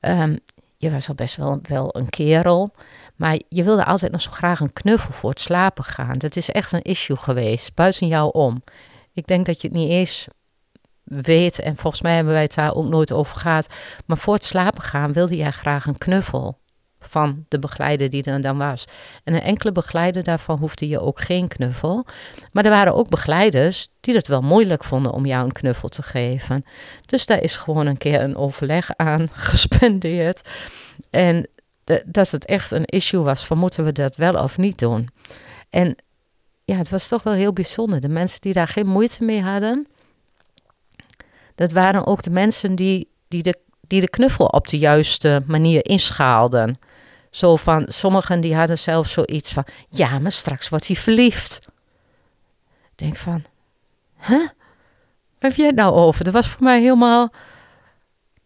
[0.00, 0.36] ehm,
[0.76, 2.72] je was al best wel, wel een kerel,
[3.18, 6.18] maar je wilde altijd nog zo graag een knuffel voor het slapen gaan.
[6.18, 8.62] Dat is echt een issue geweest, buiten jou om.
[9.12, 10.26] Ik denk dat je het niet eens
[11.04, 13.68] weet, en volgens mij hebben wij het daar ook nooit over gehad,
[14.06, 16.58] maar voor het slapen gaan wilde jij graag een knuffel
[17.00, 18.84] van de begeleider die er dan was.
[19.24, 22.06] En een enkele begeleider daarvan hoefde je ook geen knuffel.
[22.52, 26.02] Maar er waren ook begeleiders die het wel moeilijk vonden om jou een knuffel te
[26.02, 26.64] geven.
[27.06, 30.48] Dus daar is gewoon een keer een overleg aan gespendeerd.
[31.10, 31.48] En
[32.06, 35.08] dat het echt een issue was van moeten we dat wel of niet doen.
[35.70, 35.96] En
[36.64, 38.00] ja, het was toch wel heel bijzonder.
[38.00, 39.86] De mensen die daar geen moeite mee hadden,
[41.54, 45.84] dat waren ook de mensen die, die, de, die de knuffel op de juiste manier
[45.84, 46.78] inschaalden.
[47.30, 51.60] Zo van, sommigen die hadden zelfs zoiets van, ja, maar straks wordt hij verliefd.
[52.90, 53.44] Ik denk van,
[54.20, 54.46] huh?
[55.38, 56.24] Waar heb jij het nou over?
[56.24, 57.32] Dat was voor mij helemaal,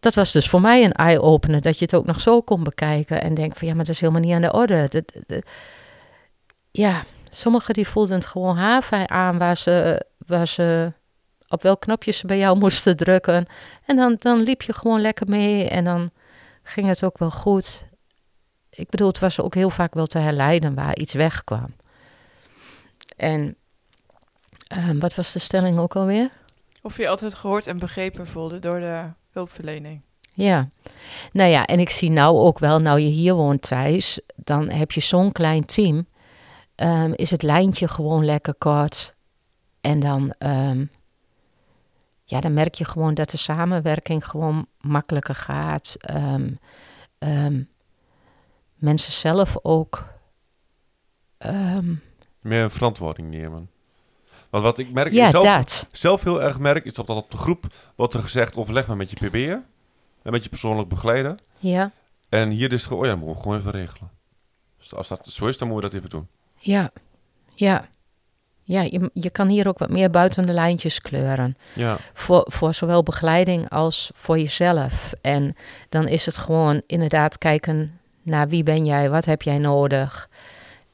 [0.03, 3.21] dat was dus voor mij een eye-opener, dat je het ook nog zo kon bekijken
[3.21, 5.03] en denk van, ja, maar dat is helemaal niet aan de orde.
[6.71, 10.93] Ja, sommigen die voelden het gewoon haarfijn aan waar ze, waar ze,
[11.47, 13.45] op welk knopje ze bij jou moesten drukken.
[13.85, 16.11] En dan, dan liep je gewoon lekker mee en dan
[16.63, 17.83] ging het ook wel goed.
[18.69, 21.75] Ik bedoel, het was ook heel vaak wel te herleiden waar iets wegkwam.
[23.17, 23.55] En
[24.67, 26.29] ehm, wat was de stelling ook alweer?
[26.81, 30.01] Of je altijd gehoord en begrepen voelde door de hulpverlening.
[30.35, 30.67] Ja,
[31.31, 34.91] nou ja, en ik zie nou ook wel, nou je hier woont Thijs, dan heb
[34.91, 36.07] je zo'n klein team.
[36.75, 39.15] Ehm, is het lijntje gewoon lekker kort.
[39.81, 40.85] En dan, ehm,
[42.23, 45.95] ja, dan merk je gewoon dat de samenwerking gewoon makkelijker gaat.
[45.99, 46.49] Ehm,
[47.17, 47.61] ehm,
[48.75, 50.05] mensen zelf ook.
[51.37, 51.93] ehm,
[52.41, 53.69] Meer verantwoording nemen.
[54.53, 55.87] Want wat ik merk, ja, zelf, dat.
[55.91, 59.09] zelf heel erg merk, is dat op de groep wordt er gezegd, overleg maar met
[59.09, 59.63] je PB'er.
[60.23, 61.35] En met je persoonlijk begeleider.
[61.59, 61.91] Ja,
[62.29, 64.09] En hier is het gewoon, oh ja, dat moeten we gewoon even regelen.
[64.79, 66.27] Dus als dat zo is, dan moeten we dat even doen.
[66.57, 66.91] ja.
[67.55, 67.87] Ja,
[68.63, 71.57] ja je, je kan hier ook wat meer buiten de lijntjes kleuren.
[71.75, 75.13] Ja, Voor, voor zowel begeleiding als voor jezelf.
[75.21, 75.55] En
[75.89, 80.29] dan is het gewoon inderdaad kijken naar wie ben jij, wat heb jij nodig.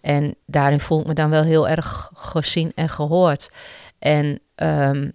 [0.01, 3.49] En daarin voel ik me dan wel heel erg gezien en gehoord.
[3.99, 5.09] En ehm,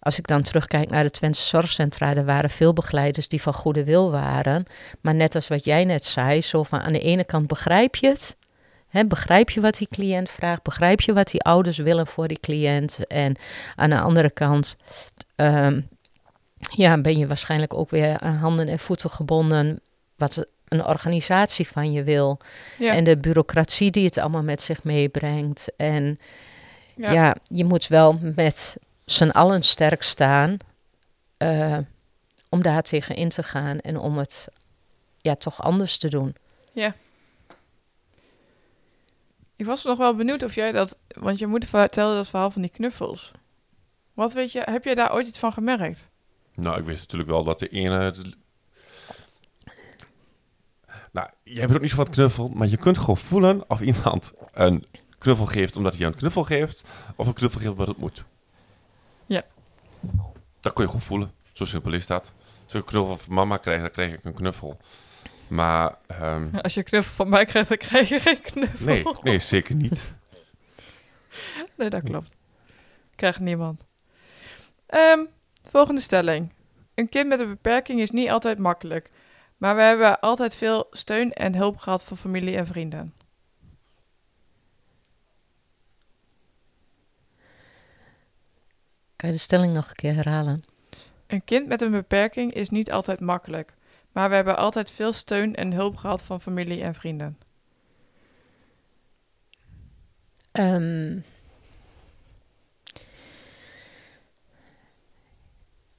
[0.00, 3.84] als ik dan terugkijk naar de Twentse zorgcentra, er waren veel begeleiders die van goede
[3.84, 4.64] wil waren.
[5.00, 8.08] Maar net als wat jij net zei, zo van aan de ene kant begrijp je
[8.08, 8.36] het.
[9.08, 10.62] Begrijp je wat die cliënt vraagt?
[10.62, 13.06] Begrijp je wat die ouders willen voor die cliënt?
[13.06, 13.36] En
[13.76, 14.76] aan de andere kant
[15.36, 15.80] ehm,
[16.56, 19.80] ja, ben je waarschijnlijk ook weer aan handen en voeten gebonden
[20.16, 22.38] wat een organisatie van je wil.
[22.78, 22.94] Ja.
[22.94, 25.68] En de bureaucratie die het allemaal met zich meebrengt.
[25.76, 26.18] En
[26.96, 27.12] ja.
[27.12, 27.36] ja.
[27.42, 30.56] je moet wel met z'n allen sterk staan
[31.36, 31.78] eh,
[32.48, 34.48] om daar tegen in te gaan en om het
[35.18, 36.34] ja, toch anders te doen.
[39.56, 40.96] Ik was nog wel benieuwd of jij dat...
[41.08, 43.32] Want je moeder vertelde dat verhaal van die knuffels.
[44.14, 44.62] Wat weet je...
[44.64, 46.08] Heb jij daar ooit iets van gemerkt?
[46.54, 48.14] nou, ik wist natuurlijk wel dat de ene...
[51.54, 54.84] jij ook niet zo wat knuffel, maar je kunt gewoon voelen of iemand een
[55.18, 56.84] knuffel geeft omdat hij jou een knuffel geeft,
[57.16, 58.24] of een knuffel geeft omdat het moet.
[59.26, 59.42] Ja.
[60.60, 61.32] Dat kun je gewoon voelen.
[61.52, 62.32] Zo simpel is dat.
[62.64, 64.76] Als ik een knuffel van mama krijg, dan krijg ik een knuffel.
[65.48, 68.86] Maar, ehm, Als je een knuffel van mij krijgt, dan krijg je geen knuffel.
[68.86, 70.02] nee, nee, zeker niet.
[71.76, 72.36] Nee, dat klopt.
[73.14, 73.84] Krijgt niemand.
[74.86, 75.18] Ehm,
[75.62, 76.52] volgende stelling.
[76.94, 79.10] Een kind met een beperking is niet altijd makkelijk.
[79.60, 83.14] Maar we hebben altijd veel steun en hulp gehad van familie en vrienden.
[89.16, 90.62] Kan je de stelling nog een keer herhalen?
[91.26, 93.76] Een kind met een beperking is niet altijd makkelijk.
[94.12, 97.38] Maar we hebben altijd veel steun en hulp gehad van familie en vrienden.
[100.52, 101.18] Ehm,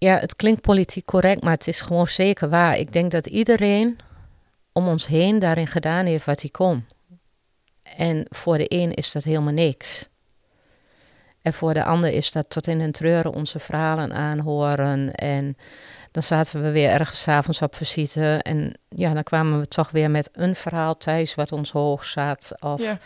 [0.03, 2.77] ja, het klinkt politiek correct, maar het is gewoon zeker waar.
[2.77, 3.97] Ik denk dat iedereen
[4.73, 6.85] om ons heen daarin gedaan heeft wat hij kon.
[7.95, 10.09] En voor de een is dat helemaal niks.
[11.41, 15.13] En voor de ander is dat tot in een treuren onze verhalen aanhoren.
[15.15, 15.57] En
[16.11, 18.39] dan zaten we weer ergens avonds op visite.
[18.41, 22.51] En ja, dan kwamen we toch weer met een verhaal thuis wat ons hoog zat.
[22.59, 22.97] Of Ja,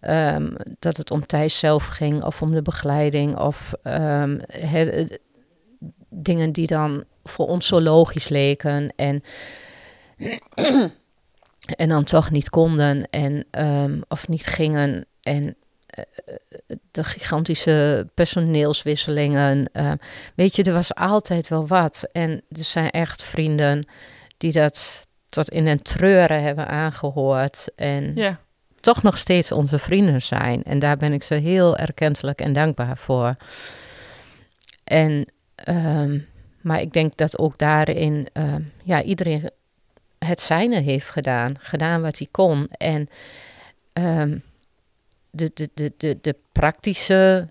[0.00, 5.18] Ehm, dat het om Thijs zelf ging of om de begeleiding of ehm, het-
[6.16, 9.22] dingen die dan voor ons zo logisch leken en,
[11.82, 15.06] en dan toch niet konden en, ehm, of niet gingen.
[15.22, 15.56] En
[15.86, 16.04] eh,
[16.90, 19.68] de gigantische personeelswisselingen.
[19.72, 19.96] ehm,
[20.34, 22.08] weet je, er was altijd wel wat.
[22.12, 23.86] En er zijn echt vrienden
[24.36, 27.68] die dat tot in een treuren hebben aangehoord.
[27.76, 28.14] En
[28.80, 30.62] toch nog steeds onze vrienden zijn.
[30.62, 33.36] En daar ben ik ze heel erkentelijk en dankbaar voor.
[34.84, 35.26] En,
[35.56, 36.18] ehm,
[36.60, 39.50] maar ik denk dat ook daarin ehm, ja, iedereen
[40.18, 41.54] het zijne heeft gedaan.
[41.60, 42.68] Gedaan wat hij kon.
[42.70, 43.08] En
[43.92, 44.38] ehm,
[45.30, 47.48] de, de, de, de, de praktische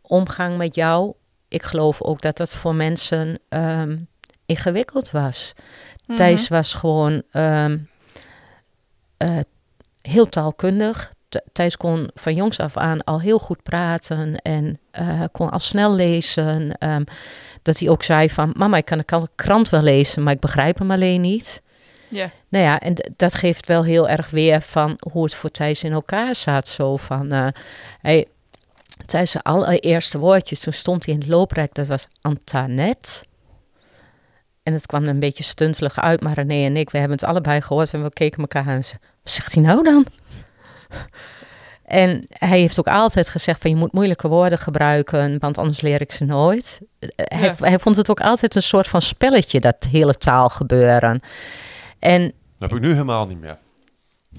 [0.00, 1.12] omgang met jou.
[1.48, 3.98] Ik geloof ook dat dat voor mensen ehm,
[4.46, 5.52] ingewikkeld was.
[6.06, 6.16] Mhm.
[6.16, 7.78] Thijs was gewoon ehm,
[9.16, 9.38] eh,
[10.02, 11.12] heel taalkundig.
[11.34, 15.58] Th- Thijs kon van jongs af aan al heel goed praten en eh, kon al
[15.58, 16.78] snel lezen.
[16.78, 17.04] Ehm,
[17.62, 20.78] dat hij ook zei van, mama, ik kan de krant wel lezen, maar ik begrijp
[20.78, 21.62] hem alleen niet.
[22.08, 25.82] ja, Nou ja, en dat geeft wel heel erg weer van hoe het voor Thijs
[25.82, 26.68] in elkaar zat.
[26.68, 27.46] Zo van, eh
[28.00, 28.26] hij,
[29.06, 33.24] Thijs zijn allereerste woordjes, toen stond hij in het looprek, dat was Antanet.
[34.62, 37.60] En het kwam een beetje stuntelig uit, maar René en ik, we hebben het allebei
[37.60, 38.84] gehoord en we keken elkaar aan en
[39.22, 40.06] wat zegt hij nou dan?
[41.84, 46.00] En hij heeft ook altijd gezegd van je moet moeilijke woorden gebruiken, want anders leer
[46.00, 46.80] ik ze nooit.
[46.98, 47.54] Eh, Hij, Ja.
[47.58, 51.20] hij vond het ook altijd een soort van spelletje, dat hele taalgebeuren.
[51.98, 52.22] En
[52.58, 53.58] Dat heb ik nu helemaal niet meer.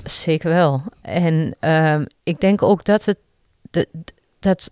[0.04, 0.84] Zeker wel.
[1.02, 3.18] En ehm, ik denk ook dat het
[4.40, 4.72] dat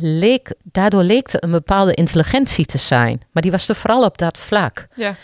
[0.00, 3.22] leek, daardoor leek er een bepaalde intelligentie te zijn.
[3.30, 4.86] Maar die was er vooral op dat vlak.
[4.94, 5.14] ja,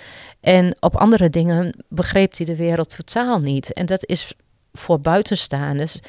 [0.40, 3.72] En op andere dingen begreep hij de wereld totaal niet.
[3.72, 4.32] En dat is
[4.72, 6.00] voor buitenstaanders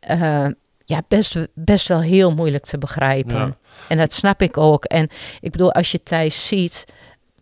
[0.00, 0.46] eh,
[0.84, 3.36] ja, best, best wel heel moeilijk te begrijpen.
[3.36, 3.56] Ja.
[3.88, 4.84] En dat snap ik ook.
[4.84, 5.08] En
[5.40, 6.84] ik bedoel, als je Thijs ziet,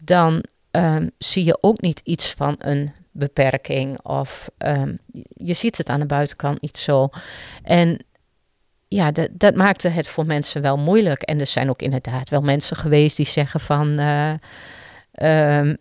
[0.00, 4.02] dan ehm, zie je ook niet iets van een beperking.
[4.02, 4.94] Of ehm,
[5.28, 7.08] je ziet het aan de buitenkant niet zo.
[7.62, 8.04] En
[8.88, 11.22] ja, dat, dat maakte het voor mensen wel moeilijk.
[11.22, 13.98] En er zijn ook inderdaad wel mensen geweest die zeggen van...
[13.98, 14.32] eh,
[15.12, 15.74] ehm,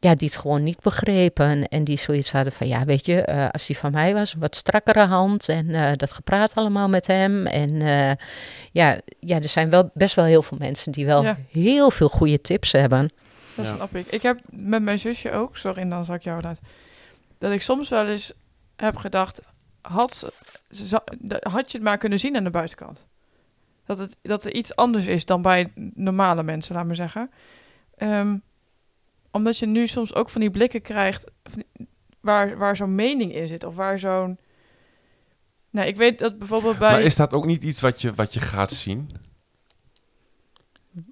[0.00, 1.68] ja, die het gewoon niet begrepen.
[1.68, 4.40] En die zoiets hadden van, ja, weet je, eh, als die van mij was, een
[4.40, 5.48] wat strakkere hand.
[5.48, 7.46] En eh, dat gepraat allemaal met hem.
[7.46, 8.12] En eh,
[8.72, 11.36] ja, ja, er zijn wel best wel heel veel mensen die wel Ja.
[11.50, 13.08] heel veel goede tips hebben.
[13.54, 13.74] Dat Ja.
[13.74, 14.06] snap ik.
[14.06, 16.62] Ik heb met mijn zusje ook, sorry, dan zal ik jou laten.
[17.38, 18.32] Dat ik soms wel eens
[18.76, 19.40] heb gedacht,
[19.80, 20.32] had,
[21.40, 23.06] had je het maar kunnen zien aan de buitenkant.
[23.86, 27.30] Dat, het, dat er iets anders is dan bij normale mensen, laat maar zeggen.
[27.96, 28.34] Ehm,
[29.30, 31.30] omdat je nu soms ook van die blikken krijgt
[32.20, 33.64] waar, waar zo'n mening in zit.
[33.64, 34.38] Of waar zo'n...
[35.70, 36.90] Nou, ik weet dat bijvoorbeeld bij...
[36.90, 39.10] Maar is dat ook niet iets wat je, wat je gaat zien?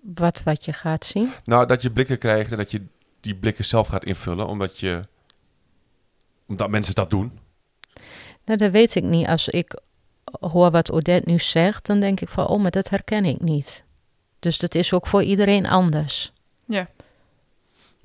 [0.03, 1.33] Wat, wat je gaat zien.
[1.45, 2.83] Nou, dat je blikken krijgt en dat je
[3.21, 5.03] die blikken zelf gaat invullen, omdat je...
[6.47, 7.39] Omdat mensen dat doen.
[8.45, 9.27] Nou, dat weet ik niet.
[9.27, 9.81] Als ik
[10.41, 13.85] hoor wat Odette nu zegt, dan denk ik van, oh, maar dat herken ik niet.
[14.39, 16.33] Dus dat is ook voor iedereen anders.
[16.67, 16.89] Ja.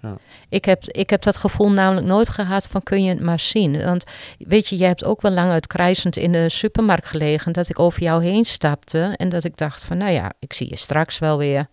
[0.01, 0.17] Ja.
[0.49, 3.83] Ik heb, ik heb dat gevoel namelijk nooit gehad van kun je het maar zien.
[3.83, 4.03] Want
[4.37, 8.01] weet je, je hebt ook wel lang uitkrijzend in de supermarkt gelegen dat ik over
[8.01, 11.37] jou heen stapte en dat ik dacht van, nou ja, ik zie je straks wel
[11.37, 11.67] weer.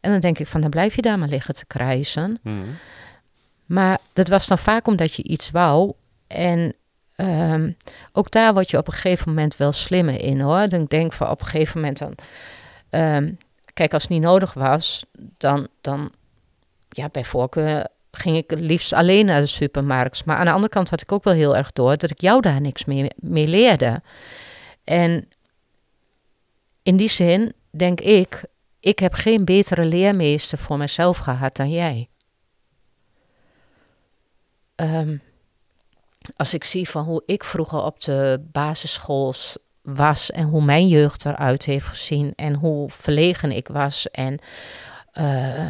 [0.00, 2.38] En dan denk ik van, dan blijf je daar maar liggen te krijzen.
[2.42, 2.56] Mhm.
[3.66, 5.92] Maar dat was dan vaak omdat je iets wou.
[6.26, 6.74] En
[7.16, 7.70] ehm,
[8.12, 10.68] ook daar word je op een gegeven moment wel slimmer in hoor.
[10.68, 12.14] Dan denk ik van op een gegeven moment dan.
[12.90, 13.32] ehm,
[13.74, 15.04] kijk, als het niet nodig was,
[15.38, 16.12] dan, dan
[16.96, 20.24] ja, bij voorkeur ging ik liefst alleen naar de supermarkt.
[20.24, 22.40] Maar aan de andere kant had ik ook wel heel erg door dat ik jou
[22.40, 24.02] daar niks meer mee leerde.
[24.84, 25.28] En
[26.82, 28.44] in die zin denk ik,
[28.80, 32.08] ik heb geen betere leermeester voor mezelf gehad dan jij.
[34.74, 35.16] Ehm,
[36.36, 40.88] als ik zie van hoe ik vroeger op de basisschool s- was en hoe mijn
[40.88, 44.38] jeugd eruit heeft gezien en hoe verlegen ik was en
[45.12, 45.66] eh,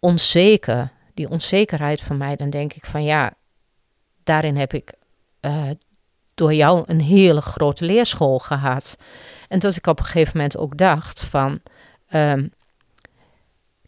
[0.00, 3.32] onzeker, die onzekerheid van mij, dan denk ik van ja,
[4.24, 4.92] daarin heb ik
[5.40, 5.70] eh,
[6.34, 8.96] door jou een hele grote leerschool gehad.
[9.48, 11.60] En dat ik op een gegeven moment ook dacht van,
[12.08, 12.46] ehm,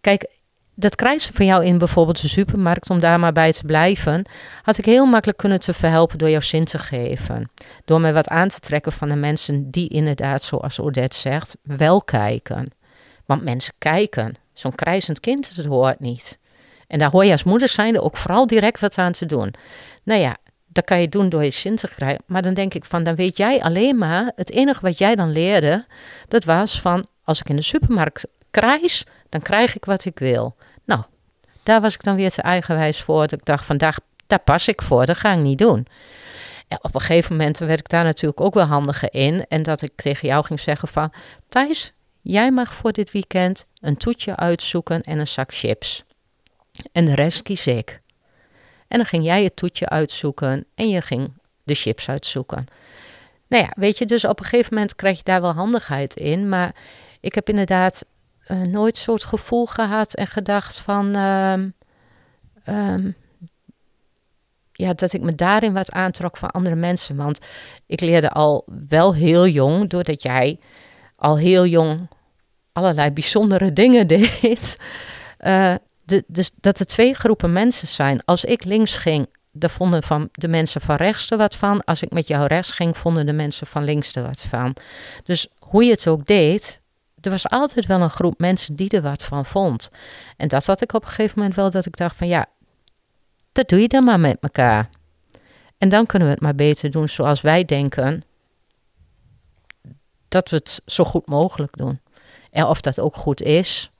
[0.00, 0.30] kijk,
[0.74, 4.24] dat krijgen van jou in bijvoorbeeld de supermarkt, om daar maar bij te blijven,
[4.62, 7.50] had ik heel makkelijk kunnen te verhelpen door jou zin te geven.
[7.84, 12.02] Door me wat aan te trekken van de mensen die inderdaad, zoals Odette zegt, wel
[12.02, 12.68] kijken.
[13.26, 14.34] Want mensen kijken.
[14.54, 16.38] Zo'n krijzend kind, dat hoort niet.
[16.86, 19.54] En daar hoor je als moeder zijnde ook vooral direct wat aan te doen.
[20.02, 20.36] Nou ja,
[20.66, 22.24] dat kan je doen door je zin te krijgen.
[22.26, 25.32] Maar dan denk ik van, dan weet jij alleen maar, het enige wat jij dan
[25.32, 25.84] leerde,
[26.28, 30.56] dat was van, als ik in de supermarkt krijs, dan krijg ik wat ik wil.
[30.84, 31.02] Nou,
[31.62, 33.20] daar was ik dan weer te eigenwijs voor.
[33.20, 35.86] Dat ik dacht, vandaag, daar pas ik voor, dat ga ik niet doen.
[36.68, 39.44] Ja, op een gegeven moment werd ik daar natuurlijk ook wel handiger in.
[39.48, 41.12] En dat ik tegen jou ging zeggen van,
[41.48, 41.92] Thijs,
[42.22, 46.04] jij mag voor dit weekend een toetje uitzoeken en een zak chips.
[46.92, 48.00] En de rest kies ik.
[48.88, 52.66] En dan ging jij het toetje uitzoeken en je ging de chips uitzoeken.
[53.48, 56.48] Nou ja, weet je, dus op een gegeven moment krijg je daar wel handigheid in.
[56.48, 56.74] Maar
[57.20, 58.04] ik heb inderdaad
[58.42, 61.14] eh, nooit het gevoel gehad en gedacht van...
[61.14, 61.68] ehm,
[62.64, 63.10] ehm,
[64.72, 67.16] ja, dat ik me daarin wat aantrok van andere mensen.
[67.16, 67.38] Want
[67.86, 70.58] ik leerde al wel heel jong, doordat jij
[71.22, 72.08] al heel jong
[72.72, 74.76] allerlei bijzondere dingen deed.
[75.38, 78.24] eh, de, dus dat er twee groepen mensen zijn.
[78.24, 81.84] Als ik links ging, daar vonden van de mensen van rechts er wat van.
[81.84, 84.76] Als ik met jou rechts ging, vonden de mensen van links er wat van.
[85.24, 86.80] Dus hoe je het ook deed,
[87.20, 89.90] er was altijd wel een groep mensen die er wat van vond.
[90.36, 92.46] En dat had ik op een gegeven moment wel, dat ik dacht van ja,
[93.52, 94.90] dat doe je dan maar met elkaar.
[95.78, 98.22] En dan kunnen we het maar beter doen zoals wij denken
[100.32, 102.00] dat we het zo goed mogelijk doen.
[102.50, 103.90] En of dat ook goed is,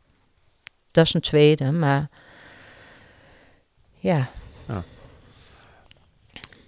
[0.91, 2.09] dat is een tweede, maar
[3.99, 4.29] ja.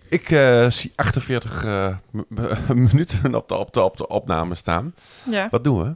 [0.08, 1.96] Ik eh, zie 48 eh,
[2.68, 4.94] minuten op de, op, de, op de opname staan.
[5.30, 5.94] Ja, Wat doen we?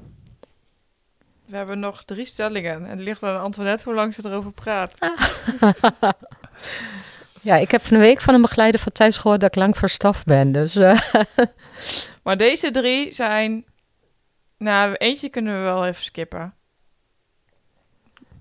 [1.47, 2.87] we hebben nog drie stellingen.
[2.87, 4.95] En het ligt aan Antoinette hoe lang ze erover praat.
[7.43, 9.77] Ja, ik heb van de week van een begeleider van Thijs gehoord dat ik lang
[9.79, 10.53] verstaf ben.
[10.53, 11.01] Dus eh,
[12.25, 13.65] Maar deze drie zijn...
[14.59, 16.55] Nou, eentje kunnen we wel even skippen.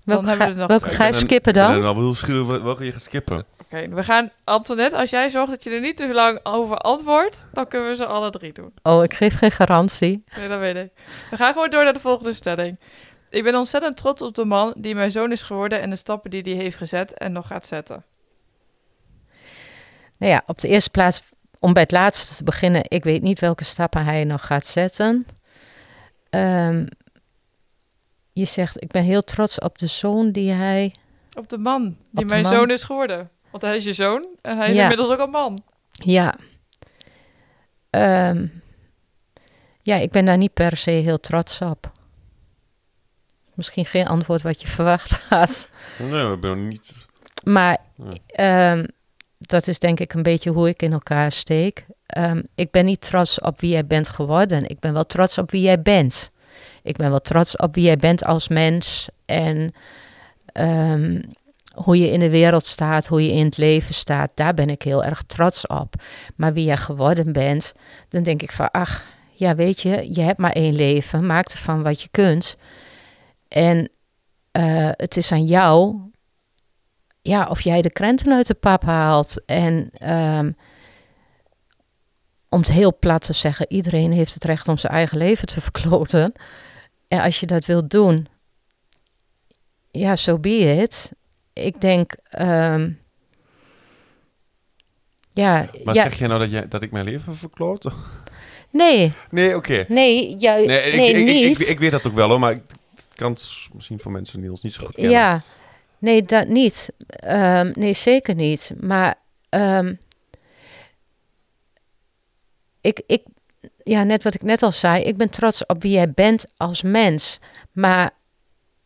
[0.04, 1.94] welke, hebben we er nog welke ga je Ik ben- skippen Ik ben dan?
[2.02, 3.44] wel schreeuwen wel- welke je gaat skippen.
[3.62, 4.30] Oké, we gaan...
[4.44, 7.46] Antoinette, als jij zorgt dat je er niet te lang over antwoordt...
[7.52, 8.72] dan kunnen we ze alle drie doen.
[8.82, 10.24] Oh, ik geef geen garantie.
[10.36, 10.90] Nee, dat weet ik.
[11.30, 12.78] We gaan gewoon door naar de volgende stelling.
[13.30, 15.80] Ik ben ontzettend trots op de man die mijn zoon is geworden...
[15.80, 18.04] en de stappen die hij heeft gezet en nog gaat zetten.
[20.18, 21.22] Nou ja, op de eerste plaats,
[21.58, 25.26] om bij het laatste te beginnen, ik weet niet welke stappen hij nog gaat zetten.
[26.30, 26.86] Ehm,
[28.32, 30.94] je zegt, ik ben heel trots op de zoon die hij
[31.34, 32.52] Op de man die mijn man.
[32.52, 33.30] zoon is geworden.
[33.50, 34.82] Want hij is je zoon en hij is Ja.
[34.82, 35.62] inmiddels ook een man.
[35.92, 36.34] Ja.
[37.90, 38.46] Ehm,
[39.82, 41.92] ja, ik ben daar niet per se heel trots op.
[43.54, 45.68] Misschien geen antwoord wat je verwacht had.
[45.98, 47.06] Nee, we hebben niet...
[47.44, 47.78] Maar
[48.26, 48.86] ehm,
[49.38, 51.86] dat is denk ik een beetje hoe ik in elkaar steek.
[52.06, 54.68] Ehm, ik ben niet trots op wie jij bent geworden.
[54.68, 56.30] Ik ben wel trots op wie jij bent.
[56.82, 59.08] Ik ben wel trots op wie jij bent als mens.
[59.24, 59.72] En
[60.52, 61.22] ehm,
[61.74, 64.30] hoe je in de wereld staat, hoe je in het leven staat.
[64.34, 65.94] Daar ben ik heel erg trots op.
[66.36, 67.72] Maar wie jij geworden bent,
[68.08, 68.70] dan denk ik van...
[68.70, 71.26] Ach, ja weet je, je hebt maar één leven.
[71.26, 72.56] Maak ervan wat je kunt.
[73.48, 73.90] En
[74.50, 75.96] eh, het is aan jou
[77.22, 79.44] ja, of jij de krenten uit de pap haalt.
[79.46, 80.52] En ehm,
[82.48, 85.60] om het heel plat te zeggen, iedereen heeft het recht om zijn eigen leven te
[85.70, 86.32] verkloten.
[87.08, 88.26] En als je dat wilt doen,
[89.90, 91.12] ja, zo so be it.
[91.52, 92.90] Ik denk, ehm,
[95.32, 97.84] ja, Maar ja, zeg jij nou dat, jij, dat ik mijn leven verkloot?
[98.70, 99.84] nee, Nee, oké.
[99.88, 101.60] nee, Nee, ik, nee, ik, ik, niet.
[101.60, 102.62] ik, ik weet dat ook wel hoor, maar ik,
[102.94, 105.12] het kan het misschien voor mensen die ons niet zo goed kennen.
[105.12, 105.42] Ja,
[105.98, 106.88] nee, dat niet.
[107.06, 108.72] Ehm, nee, zeker niet.
[108.80, 109.14] Maar
[109.48, 109.94] ehm,
[112.80, 113.22] ik, ik,
[113.84, 116.82] ja, net wat ik net al zei, ik ben trots op wie jij bent als
[116.82, 117.40] mens.
[117.72, 118.10] Maar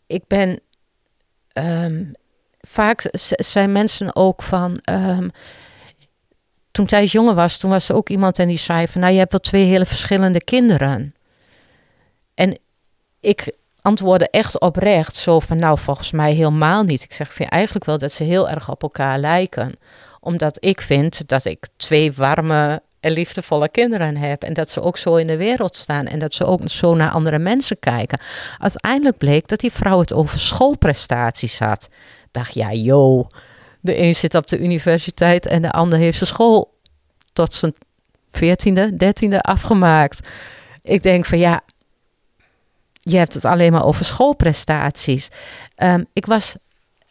[0.07, 0.61] ik ben
[1.53, 2.05] ehm,
[2.61, 4.81] vaak zijn mensen ook van.
[6.71, 9.19] toen Thijs jonger was, toen was er ook iemand en die zei van, nou, je
[9.19, 11.15] hebt wel twee hele verschillende kinderen.
[12.35, 12.59] En
[13.21, 17.03] ik antwoordde echt oprecht zo van, nou, volgens mij helemaal niet.
[17.03, 19.75] Ik zeg, vind eigenlijk wel dat ze heel erg op elkaar lijken.
[20.21, 24.43] Omdat ik vind dat ik twee warme en liefdevolle kinderen heb.
[24.43, 26.07] En dat ze ook zo in de wereld staan.
[26.07, 28.21] En dat ze ook zo naar andere mensen kijken.
[28.59, 31.89] Uiteindelijk bleek dat die vrouw het over schoolprestaties had.
[32.25, 33.29] Ik dacht, ja, joh.
[33.81, 36.79] De een zit op de universiteit en de ander heeft zijn school
[37.33, 37.75] tot zijn
[38.31, 40.29] veertiende, dertiende afgemaakt.
[40.83, 41.61] Ik denk van ja,
[43.03, 45.29] je hebt het alleen maar over schoolprestaties.
[45.75, 46.55] Ehm, ik was,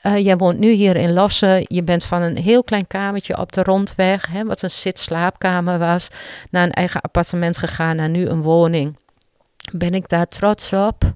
[0.02, 1.66] eh, jij woont nu hier in Lossen.
[1.68, 6.08] Je bent van een heel klein kamertje op de rondweg, hè, wat een zit-slaapkamer was,
[6.50, 8.98] naar een eigen appartement gegaan, naar nu een woning.
[9.72, 11.14] Ben ik daar trots op?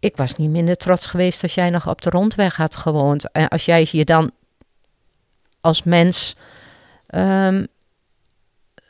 [0.00, 3.30] Ik was niet minder trots geweest als jij nog op de rondweg had gewoond.
[3.32, 4.30] En als jij je dan
[5.60, 6.36] als mens
[7.06, 7.64] ehm,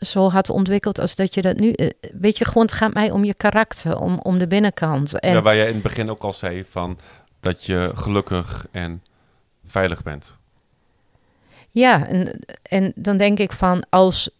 [0.00, 1.72] zo had ontwikkeld als dat je dat nu...
[1.72, 5.20] eh, Weet je, gewoon het gaat mij om je karakter, om, om de binnenkant.
[5.20, 6.98] En Ja, waar jij in het begin ook al zei van
[7.40, 9.02] dat je gelukkig en
[9.66, 10.36] veilig bent.
[11.70, 14.30] Ja, en, en dan denk ik van als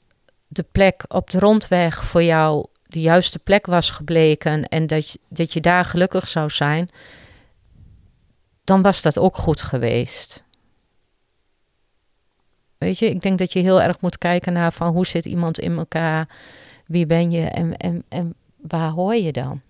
[0.47, 5.19] de plek op de rondweg voor jou de juiste plek was gebleken en dat je,
[5.29, 6.89] dat je daar gelukkig zou zijn,
[8.65, 10.43] dan was dat ook goed geweest.
[12.79, 15.59] Weet je, ik denk dat je heel erg moet kijken naar van hoe zit iemand
[15.59, 16.29] in elkaar,
[16.87, 19.61] wie ben je en, en, en waar hoor je dan?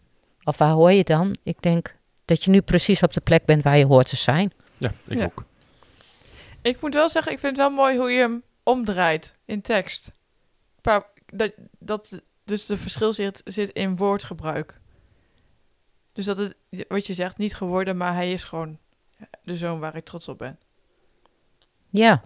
[0.45, 1.37] Of waar hoor je dan?
[1.43, 4.53] Ik denk dat je nu precies op de plek bent waar je hoort te zijn.
[4.77, 5.25] Ja, ik Ja.
[5.25, 5.45] ook.
[6.63, 10.11] Ik moet wel zeggen, ik vind het wel mooi hoe je hem omdraait in tekst.
[10.81, 14.81] Dat, dat dus de verschil zit, zit in woordgebruik.
[16.13, 16.57] Dus dat het,
[16.89, 18.79] wat je zegt, niet geworden, maar hij is gewoon
[19.43, 20.59] de zoon waar ik trots op ben.
[21.91, 22.23] Ja.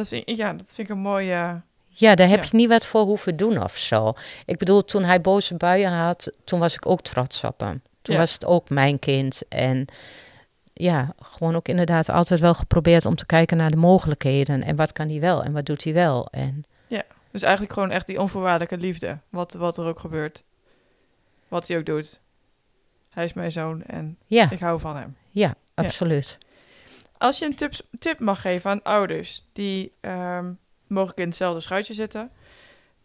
[0.00, 1.60] Dat vind, ik- ja, dat vind ik een mooie...
[1.88, 2.48] Ja, daar heb Ja.
[2.50, 4.12] je niet wat voor hoeven doen of zo.
[4.44, 7.82] Ik bedoel, toen hij boze buien had, toen was ik ook trots op hem.
[8.02, 8.20] Toen Ja.
[8.20, 9.42] was het ook mijn kind.
[9.48, 9.86] En
[10.72, 14.62] ja, gewoon ook inderdaad altijd wel geprobeerd om te kijken naar de mogelijkheden.
[14.62, 16.28] En wat kan hij wel en wat doet hij wel.
[16.30, 16.64] En
[17.32, 19.18] Dus eigenlijk gewoon echt die onvoorwaardelijke liefde.
[19.28, 20.42] Wat, wat er ook gebeurt.
[21.48, 22.20] Wat hij ook doet.
[23.10, 25.16] Hij is mijn zoon en ja, ik hou van hem.
[25.30, 26.38] ja, absoluut.
[27.20, 30.52] Als je een tip, tip mag geven aan ouders die ehm,
[30.86, 32.30] mogelijk in hetzelfde schuitje zitten,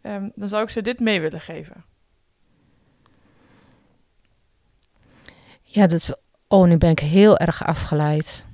[0.00, 1.84] ehm, dan zou ik ze dit mee willen geven.
[5.62, 8.44] Ja, dat, oh, nu ben ik heel erg afgeleid.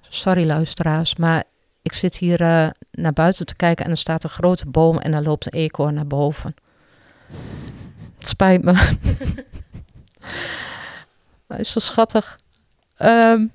[0.00, 1.44] Sorry luisteraars, maar
[1.82, 5.10] ik zit hier eh, naar buiten te kijken en er staat een grote boom en
[5.10, 6.54] daar loopt een eekhoorn naar boven.
[8.18, 8.72] Het spijt me.
[11.48, 12.38] Hij is zo schattig.
[12.96, 13.46] Ehm,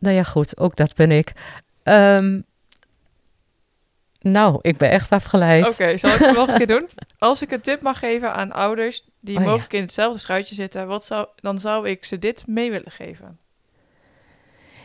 [0.00, 1.32] nou ja, goed, ook dat ben ik.
[1.82, 2.40] Ehm,
[4.20, 5.66] nou, ik ben echt afgeleid.
[5.66, 6.88] Oké, zal ik het nog een keer doen?
[7.18, 9.48] Als ik een tip mag geven aan ouders die Oh, ja.
[9.48, 13.38] mogelijk in hetzelfde schuitje zitten, wat zou, dan zou ik ze dit mee willen geven.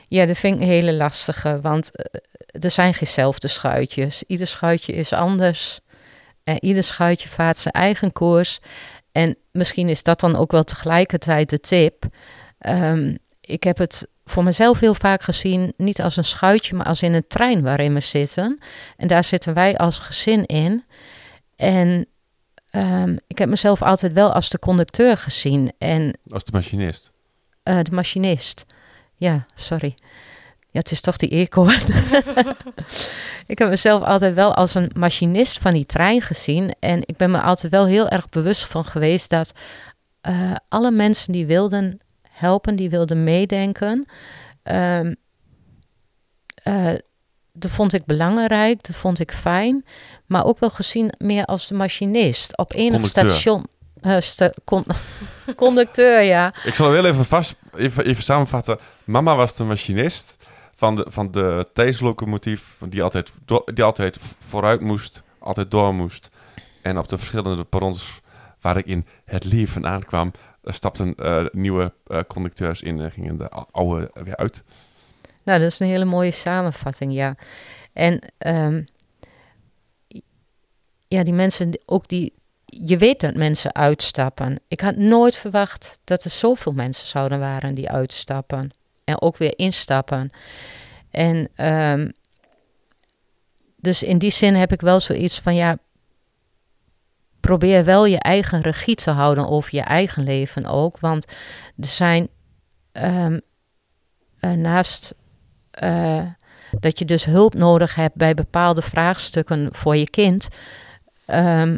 [0.08, 2.22] Ja, dat vind ik een hele lastige, want eh,
[2.64, 4.24] er zijn gezelfde schuitjes.
[4.28, 5.80] Ieder schuitje is anders.
[6.44, 8.60] En ieder schuitje vaart zijn eigen koers.
[9.12, 12.06] En misschien is dat dan ook wel tegelijkertijd de tip.
[12.58, 17.02] Ehm, ik heb het voor mezelf heel vaak gezien niet als een schuitje, maar als
[17.02, 18.60] in een trein waarin we zitten.
[18.98, 20.84] En daar zitten wij als gezin in.
[21.56, 22.06] En
[22.70, 27.12] ehm, ik heb mezelf altijd wel als de conducteur gezien en Als de machinist.
[27.64, 28.66] eh, de machinist.
[29.16, 29.96] Ja, sorry.
[30.72, 31.68] Ja, het is toch die eco.
[33.48, 36.74] ik heb mezelf altijd wel als een machinist van die trein gezien.
[36.80, 39.52] En ik ben me altijd wel heel erg bewust van geweest dat
[40.22, 42.00] eh, alle mensen die wilden
[42.36, 44.06] helpen, die wilden meedenken.
[44.64, 45.00] eh,
[47.54, 49.86] dat vond ik belangrijk, dat vond ik fijn.
[50.26, 52.58] Maar ook wel gezien meer als de machinist.
[52.58, 53.30] Op enig Conducteur.
[53.30, 53.66] station.
[54.02, 54.86] eh, sta- con-
[55.56, 56.54] conducteur, ja.
[56.64, 58.78] Ik zal heel even, vast, even, even samenvatten.
[59.04, 60.36] Mama was de machinist
[60.76, 62.76] van de, van de Thees-locomotief...
[62.90, 66.30] die altijd, do- die altijd vooruit moest, altijd door moest.
[66.82, 68.20] En op de verschillende perrons
[68.62, 70.32] waar ik in het leven aankwam...
[70.66, 74.64] er stapten eh, nieuwe eh, conducteurs in en gingen de ou- oude weer uit.
[75.44, 77.36] Nou, dat is een hele mooie samenvatting, ja.
[77.94, 78.84] En ehm,
[81.08, 82.34] ja, die mensen, ook die,
[82.66, 84.60] je weet dat mensen uitstappen.
[84.68, 88.72] Ik had nooit verwacht dat er zoveel mensen zouden waren die uitstappen
[89.04, 90.30] en ook weer instappen.
[91.12, 92.10] En ehm,
[93.76, 95.78] dus in die zin heb ik wel zoiets van, ja,
[97.46, 101.00] probeer wel je eigen regie te houden over je eigen leven ook.
[101.00, 101.26] Want
[101.78, 102.28] er zijn
[102.92, 103.40] ehm,
[104.40, 105.14] eh, naast
[105.72, 106.22] eh,
[106.80, 110.48] dat je dus hulp nodig hebt bij bepaalde vraagstukken voor je kind.
[111.26, 111.78] ehm,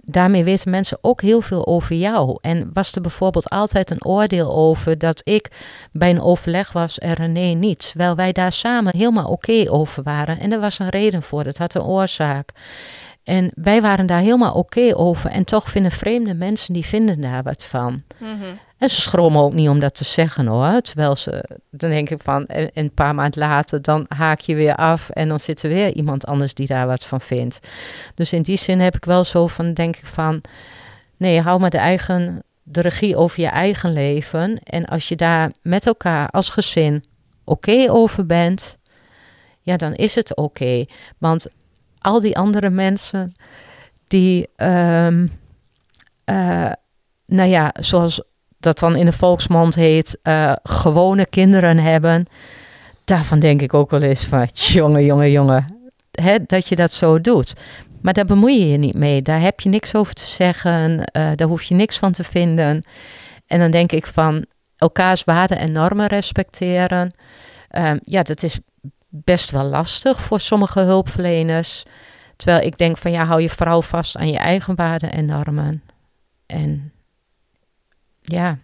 [0.00, 2.38] daarmee weten mensen ook heel veel over jou.
[2.40, 5.50] En was er bijvoorbeeld altijd een oordeel over dat ik
[5.92, 7.88] bij een overleg was en René niet.
[7.88, 10.40] Terwijl wij daar samen helemaal oké over waren.
[10.40, 12.52] En er was een reden voor, dat had een oorzaak.
[13.24, 15.30] En wij waren daar helemaal oké over.
[15.30, 18.02] En toch vinden vreemde mensen, die vinden daar wat van.
[18.78, 20.80] En ze schromen ook niet om dat te zeggen hoor.
[20.80, 24.54] Terwijl ze, dan denk ik van, en, en een paar maanden later, dan haak je
[24.54, 27.58] weer af en dan zit er weer iemand anders die daar wat van vindt.
[28.14, 30.40] Dus in die zin heb ik wel zo van, denk ik van,
[31.16, 34.58] nee, hou maar de eigen, de regie over je eigen leven.
[34.64, 37.04] En als je daar met elkaar als gezin
[37.44, 38.78] oké over bent,
[39.60, 40.84] ja, dan is het oké.
[41.18, 41.46] Want
[42.04, 43.34] al die andere mensen
[44.06, 45.06] die, eh,
[47.26, 48.22] nou ja, zoals
[48.58, 52.26] dat dan in de volksmond heet, eh, gewone kinderen hebben.
[53.04, 54.48] Daarvan denk ik ook wel eens van,
[54.78, 55.66] jongen, jongen, jongen,
[56.10, 57.54] hè, dat je dat zo doet.
[58.02, 59.22] Maar daar bemoei je je niet mee.
[59.22, 61.04] Daar heb je niks over te zeggen.
[61.04, 62.82] eh, daar hoef je niks van te vinden.
[63.46, 64.44] En dan denk ik van
[64.76, 67.14] elkaars waarden en normen respecteren.
[67.68, 68.58] Ehm, ja, dat is
[69.16, 71.82] best wel lastig voor sommige hulpverleners.
[72.36, 75.82] Terwijl ik denk van ja, hou je vrouw vast aan je eigen waarden en normen.
[76.46, 76.92] En
[78.20, 78.58] ja,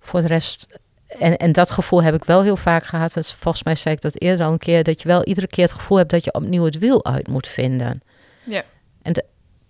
[0.00, 0.78] voor de rest.
[1.06, 3.12] En, en dat gevoel heb ik wel heel vaak gehad.
[3.12, 4.82] Dat volgens mij zei ik dat eerder al een keer.
[4.82, 7.48] Dat je wel iedere keer het gevoel hebt dat je opnieuw het wiel uit moet
[7.48, 8.02] vinden.
[8.44, 8.64] Ja.
[9.02, 9.12] En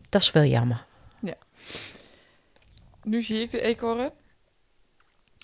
[0.09, 0.85] dat is wel jammer.
[3.05, 4.11] Nu zie ik de eekhoorn.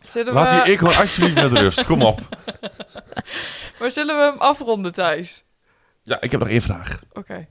[0.08, 1.84] Zullen Laat we, die ik gewoon alsjeblieft met rust.
[1.84, 2.20] Kom op.
[3.78, 5.44] Maar zullen we hem afronden, Thijs?
[6.02, 7.00] Ja, ik heb nog één vraag.
[7.12, 7.48] Oké.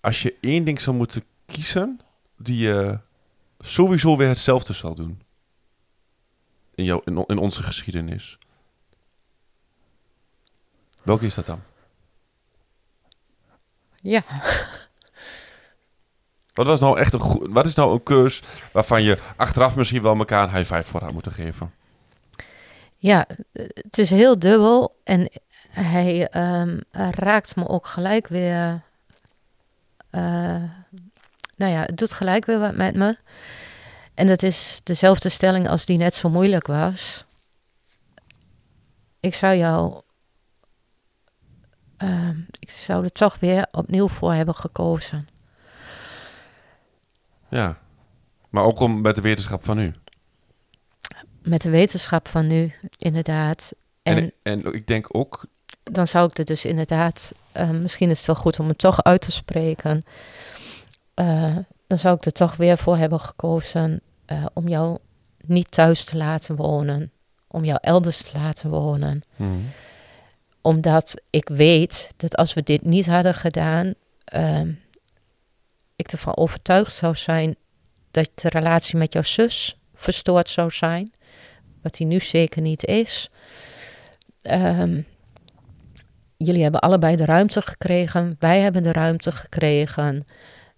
[0.00, 2.00] Als je één ding zou moeten kiezen...
[2.36, 2.98] die je
[3.58, 5.22] sowieso weer hetzelfde zal doen...
[6.74, 8.38] in, jou, in, on- in onze geschiedenis...
[11.02, 11.62] Welke is dat dan?
[14.00, 14.22] Ja.
[16.54, 18.42] Wat, was nou echt een wat is nou een keus
[18.72, 21.72] waarvan je achteraf misschien wel elkaar een high five voor had moeten geven?
[22.96, 25.00] Ja, het is heel dubbel.
[25.04, 25.30] En
[25.70, 26.80] hij ehm,
[27.10, 28.82] raakt me ook gelijk weer.
[30.10, 30.62] eh,
[31.56, 33.16] nou ja, het doet gelijk weer wat met me.
[34.14, 37.24] En dat is dezelfde stelling als die net zo moeilijk was.
[39.20, 40.00] Ik zou jou.
[41.96, 45.28] ehm, ik zou er toch weer opnieuw voor hebben gekozen.
[47.54, 47.78] Ja.
[48.50, 49.92] Maar ook om met de wetenschap van nu.
[51.42, 53.72] Met de wetenschap van nu, inderdaad.
[54.02, 55.46] En, En, en, ik denk ook,
[55.82, 59.02] dan zou ik er dus inderdaad, eh, misschien is het wel goed om het toch
[59.02, 60.02] uit te spreken.
[61.14, 64.98] Eh, dan zou ik er toch weer voor hebben gekozen eh, om jou
[65.44, 67.12] niet thuis te laten wonen,
[67.48, 69.22] om jou elders te laten wonen.
[69.36, 69.70] hmm,
[70.60, 73.94] Omdat ik weet dat als we dit niet hadden gedaan,
[75.96, 77.56] ik ervan overtuigd zou zijn
[78.10, 81.12] dat de relatie met jouw zus verstoord zou zijn.
[81.82, 83.30] Wat die nu zeker niet is.
[84.42, 85.00] Ehm,
[86.36, 88.36] jullie hebben allebei de ruimte gekregen.
[88.38, 90.24] Wij hebben de ruimte gekregen.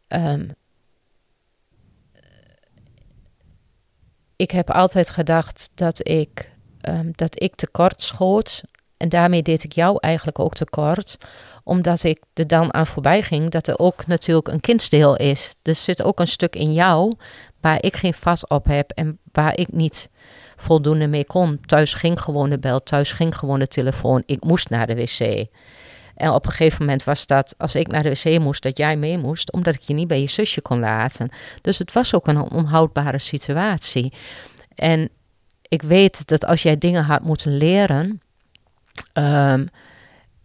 [0.09, 0.49] Ehm,
[4.37, 8.63] ik heb altijd gedacht dat ik ehm, dat ik tekort schoot.
[8.97, 11.17] En daarmee deed ik jou eigenlijk ook tekort.
[11.65, 15.55] Omdat ik er dan aan voorbij ging dat er ook natuurlijk een kindsdeel is.
[15.63, 17.13] Er zit ook een stuk in jou
[17.61, 20.09] waar ik geen vast op heb en waar ik niet
[20.57, 21.61] voldoende mee kon.
[21.67, 24.23] Thuis ging gewoon de bel, thuis ging gewoon de telefoon.
[24.27, 25.47] Ik moest naar de wc.
[26.17, 28.97] En op een gegeven moment was dat, als ik naar de wc moest, dat jij
[28.97, 31.31] mee moest, omdat ik je niet bij je zusje kon laten.
[31.61, 34.13] Dus het was ook een onhoudbare situatie.
[34.75, 35.09] En
[35.63, 38.21] ik weet dat als jij dingen had moeten leren,
[39.17, 39.67] ehm,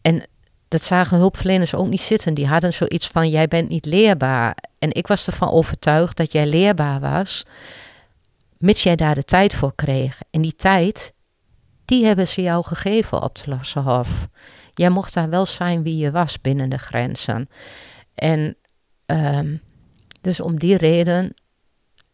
[0.02, 0.24] en
[0.68, 2.34] dat zagen hulpverleners ook niet zitten.
[2.34, 4.58] Die hadden zoiets van: jij bent niet leerbaar.
[4.80, 7.46] En ik was ervan overtuigd dat jij leerbaar was,
[8.58, 10.20] mits jij daar de tijd voor kreeg.
[10.30, 11.14] En die tijd,
[11.86, 14.28] die hebben ze jou gegeven op de Lassenhof.
[14.74, 17.50] Jij mocht daar wel zijn wie je was binnen de grenzen.
[18.16, 18.56] En
[19.06, 19.56] ehm,
[20.22, 21.34] dus om die reden,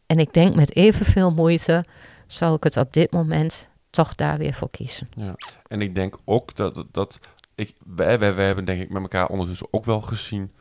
[0.05, 1.86] en ik denk met evenveel moeite,
[2.28, 3.68] zou ik het op dit moment
[3.98, 5.10] toch daar weer voor kiezen.
[5.16, 5.36] Ja.
[5.68, 7.20] En ik denk ook dat, dat
[7.56, 10.52] ik, wij, wij, wij hebben denk ik met elkaar ondertussen ook wel gezien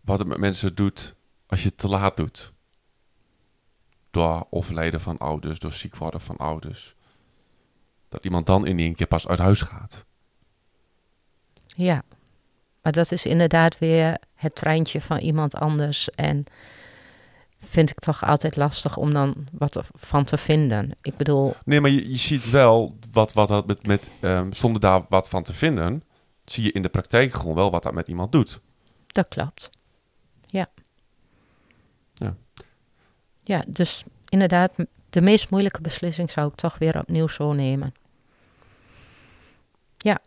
[0.00, 1.14] wat het met mensen doet
[1.46, 2.52] als je het te laat doet.
[4.10, 6.94] Door overlijden van ouders, door ziek worden van ouders.
[8.08, 10.04] Dat iemand dan in één keer pas uit huis gaat.
[11.66, 12.02] Ja,
[12.82, 16.10] maar dat is inderdaad weer het treintje van iemand anders.
[16.10, 16.44] En
[17.64, 20.90] vind ik toch altijd lastig om dan wat van te vinden.
[21.02, 21.54] Ik bedoel...
[21.64, 25.28] Nee, maar je, je ziet wel wat, wat dat met, met um, zonder daar wat
[25.28, 26.02] van te vinden,
[26.44, 28.60] zie je in de praktijk gewoon wel wat dat met iemand doet.
[29.06, 29.70] Dat klopt.
[30.46, 30.70] Ja.
[32.14, 32.36] Ja.
[33.42, 34.72] Ja, dus inderdaad,
[35.10, 37.94] de meest moeilijke beslissing zou ik toch weer opnieuw zo nemen.
[39.96, 40.20] Ja.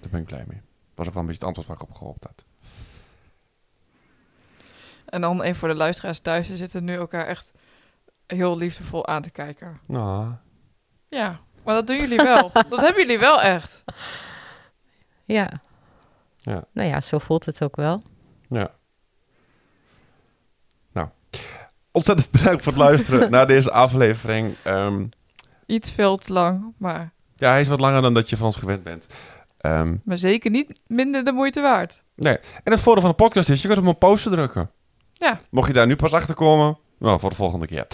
[0.00, 0.60] Daar ben ik blij mee.
[0.94, 2.44] Was ook wel een beetje het antwoord waar ik op gehoopt had.
[5.10, 6.46] En dan even voor de luisteraars thuis.
[6.46, 7.52] Ze zitten nu elkaar echt
[8.26, 9.80] heel liefdevol aan te kijken.
[9.86, 10.30] Nou,
[11.08, 12.50] Ja, maar dat doen jullie wel.
[12.70, 13.84] dat hebben jullie wel echt.
[15.24, 15.50] Ja.
[16.36, 16.64] Ja.
[16.72, 18.02] Nou ja, zo voelt het ook wel.
[18.48, 18.70] ja.
[20.92, 21.08] Nou,
[21.92, 24.54] ontzettend bedankt voor het luisteren naar deze aflevering.
[24.62, 25.06] Ehm,
[25.66, 28.56] Iets veel te lang, maar, ja, hij is wat langer dan dat je van ons
[28.56, 29.06] gewend bent.
[29.58, 32.02] Ehm, maar zeker niet minder de moeite waard.
[32.14, 32.38] nee.
[32.64, 34.70] En het voordeel van de podcast is, je kunt hem op pauze drukken.
[35.20, 35.40] Ja.
[35.50, 37.86] Mocht je daar nu pas achter komen, nou, voor de volgende keer.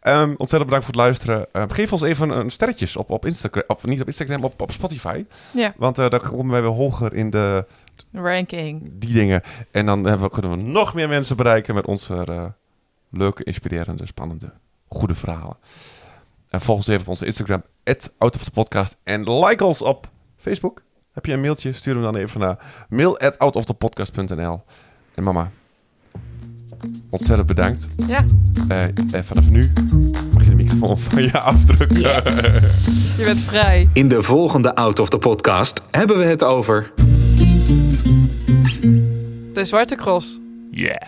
[0.00, 1.46] Ehm, ontzettend bedankt voor het luisteren.
[1.52, 4.70] Ehm, geef ons even een sterretjes op, op Instagram, of niet op Instagram, op, op
[4.70, 5.24] Spotify.
[5.54, 7.66] Ja, Want eh daar komen wij weer hoger in de,
[8.12, 8.90] ranking.
[8.92, 9.42] die dingen.
[9.70, 12.44] En dan hebben kunnen we nog meer mensen bereiken met onze eh,
[13.10, 14.52] leuke, inspirerende, spannende,
[14.88, 15.56] goede verhalen.
[16.48, 17.62] En volg ons even op onze Instagram,
[18.18, 18.96] Out of the Podcast.
[19.02, 20.82] En like ons op Facebook.
[21.12, 21.72] Heb je een mailtje?
[21.72, 23.38] Stuur hem dan even naar mail at.
[25.14, 25.50] En mama,
[27.10, 27.86] ontzettend bedankt.
[28.06, 28.24] Ja,
[28.68, 29.72] Eh, en vanaf nu
[30.32, 32.00] mag je de microfoon van je afdrukken.
[33.18, 33.88] je bent vrij.
[33.92, 36.92] In de volgende Out of the Podcast hebben we het over...
[39.52, 40.40] De Zwarte Cross.
[40.70, 41.00] Yeah.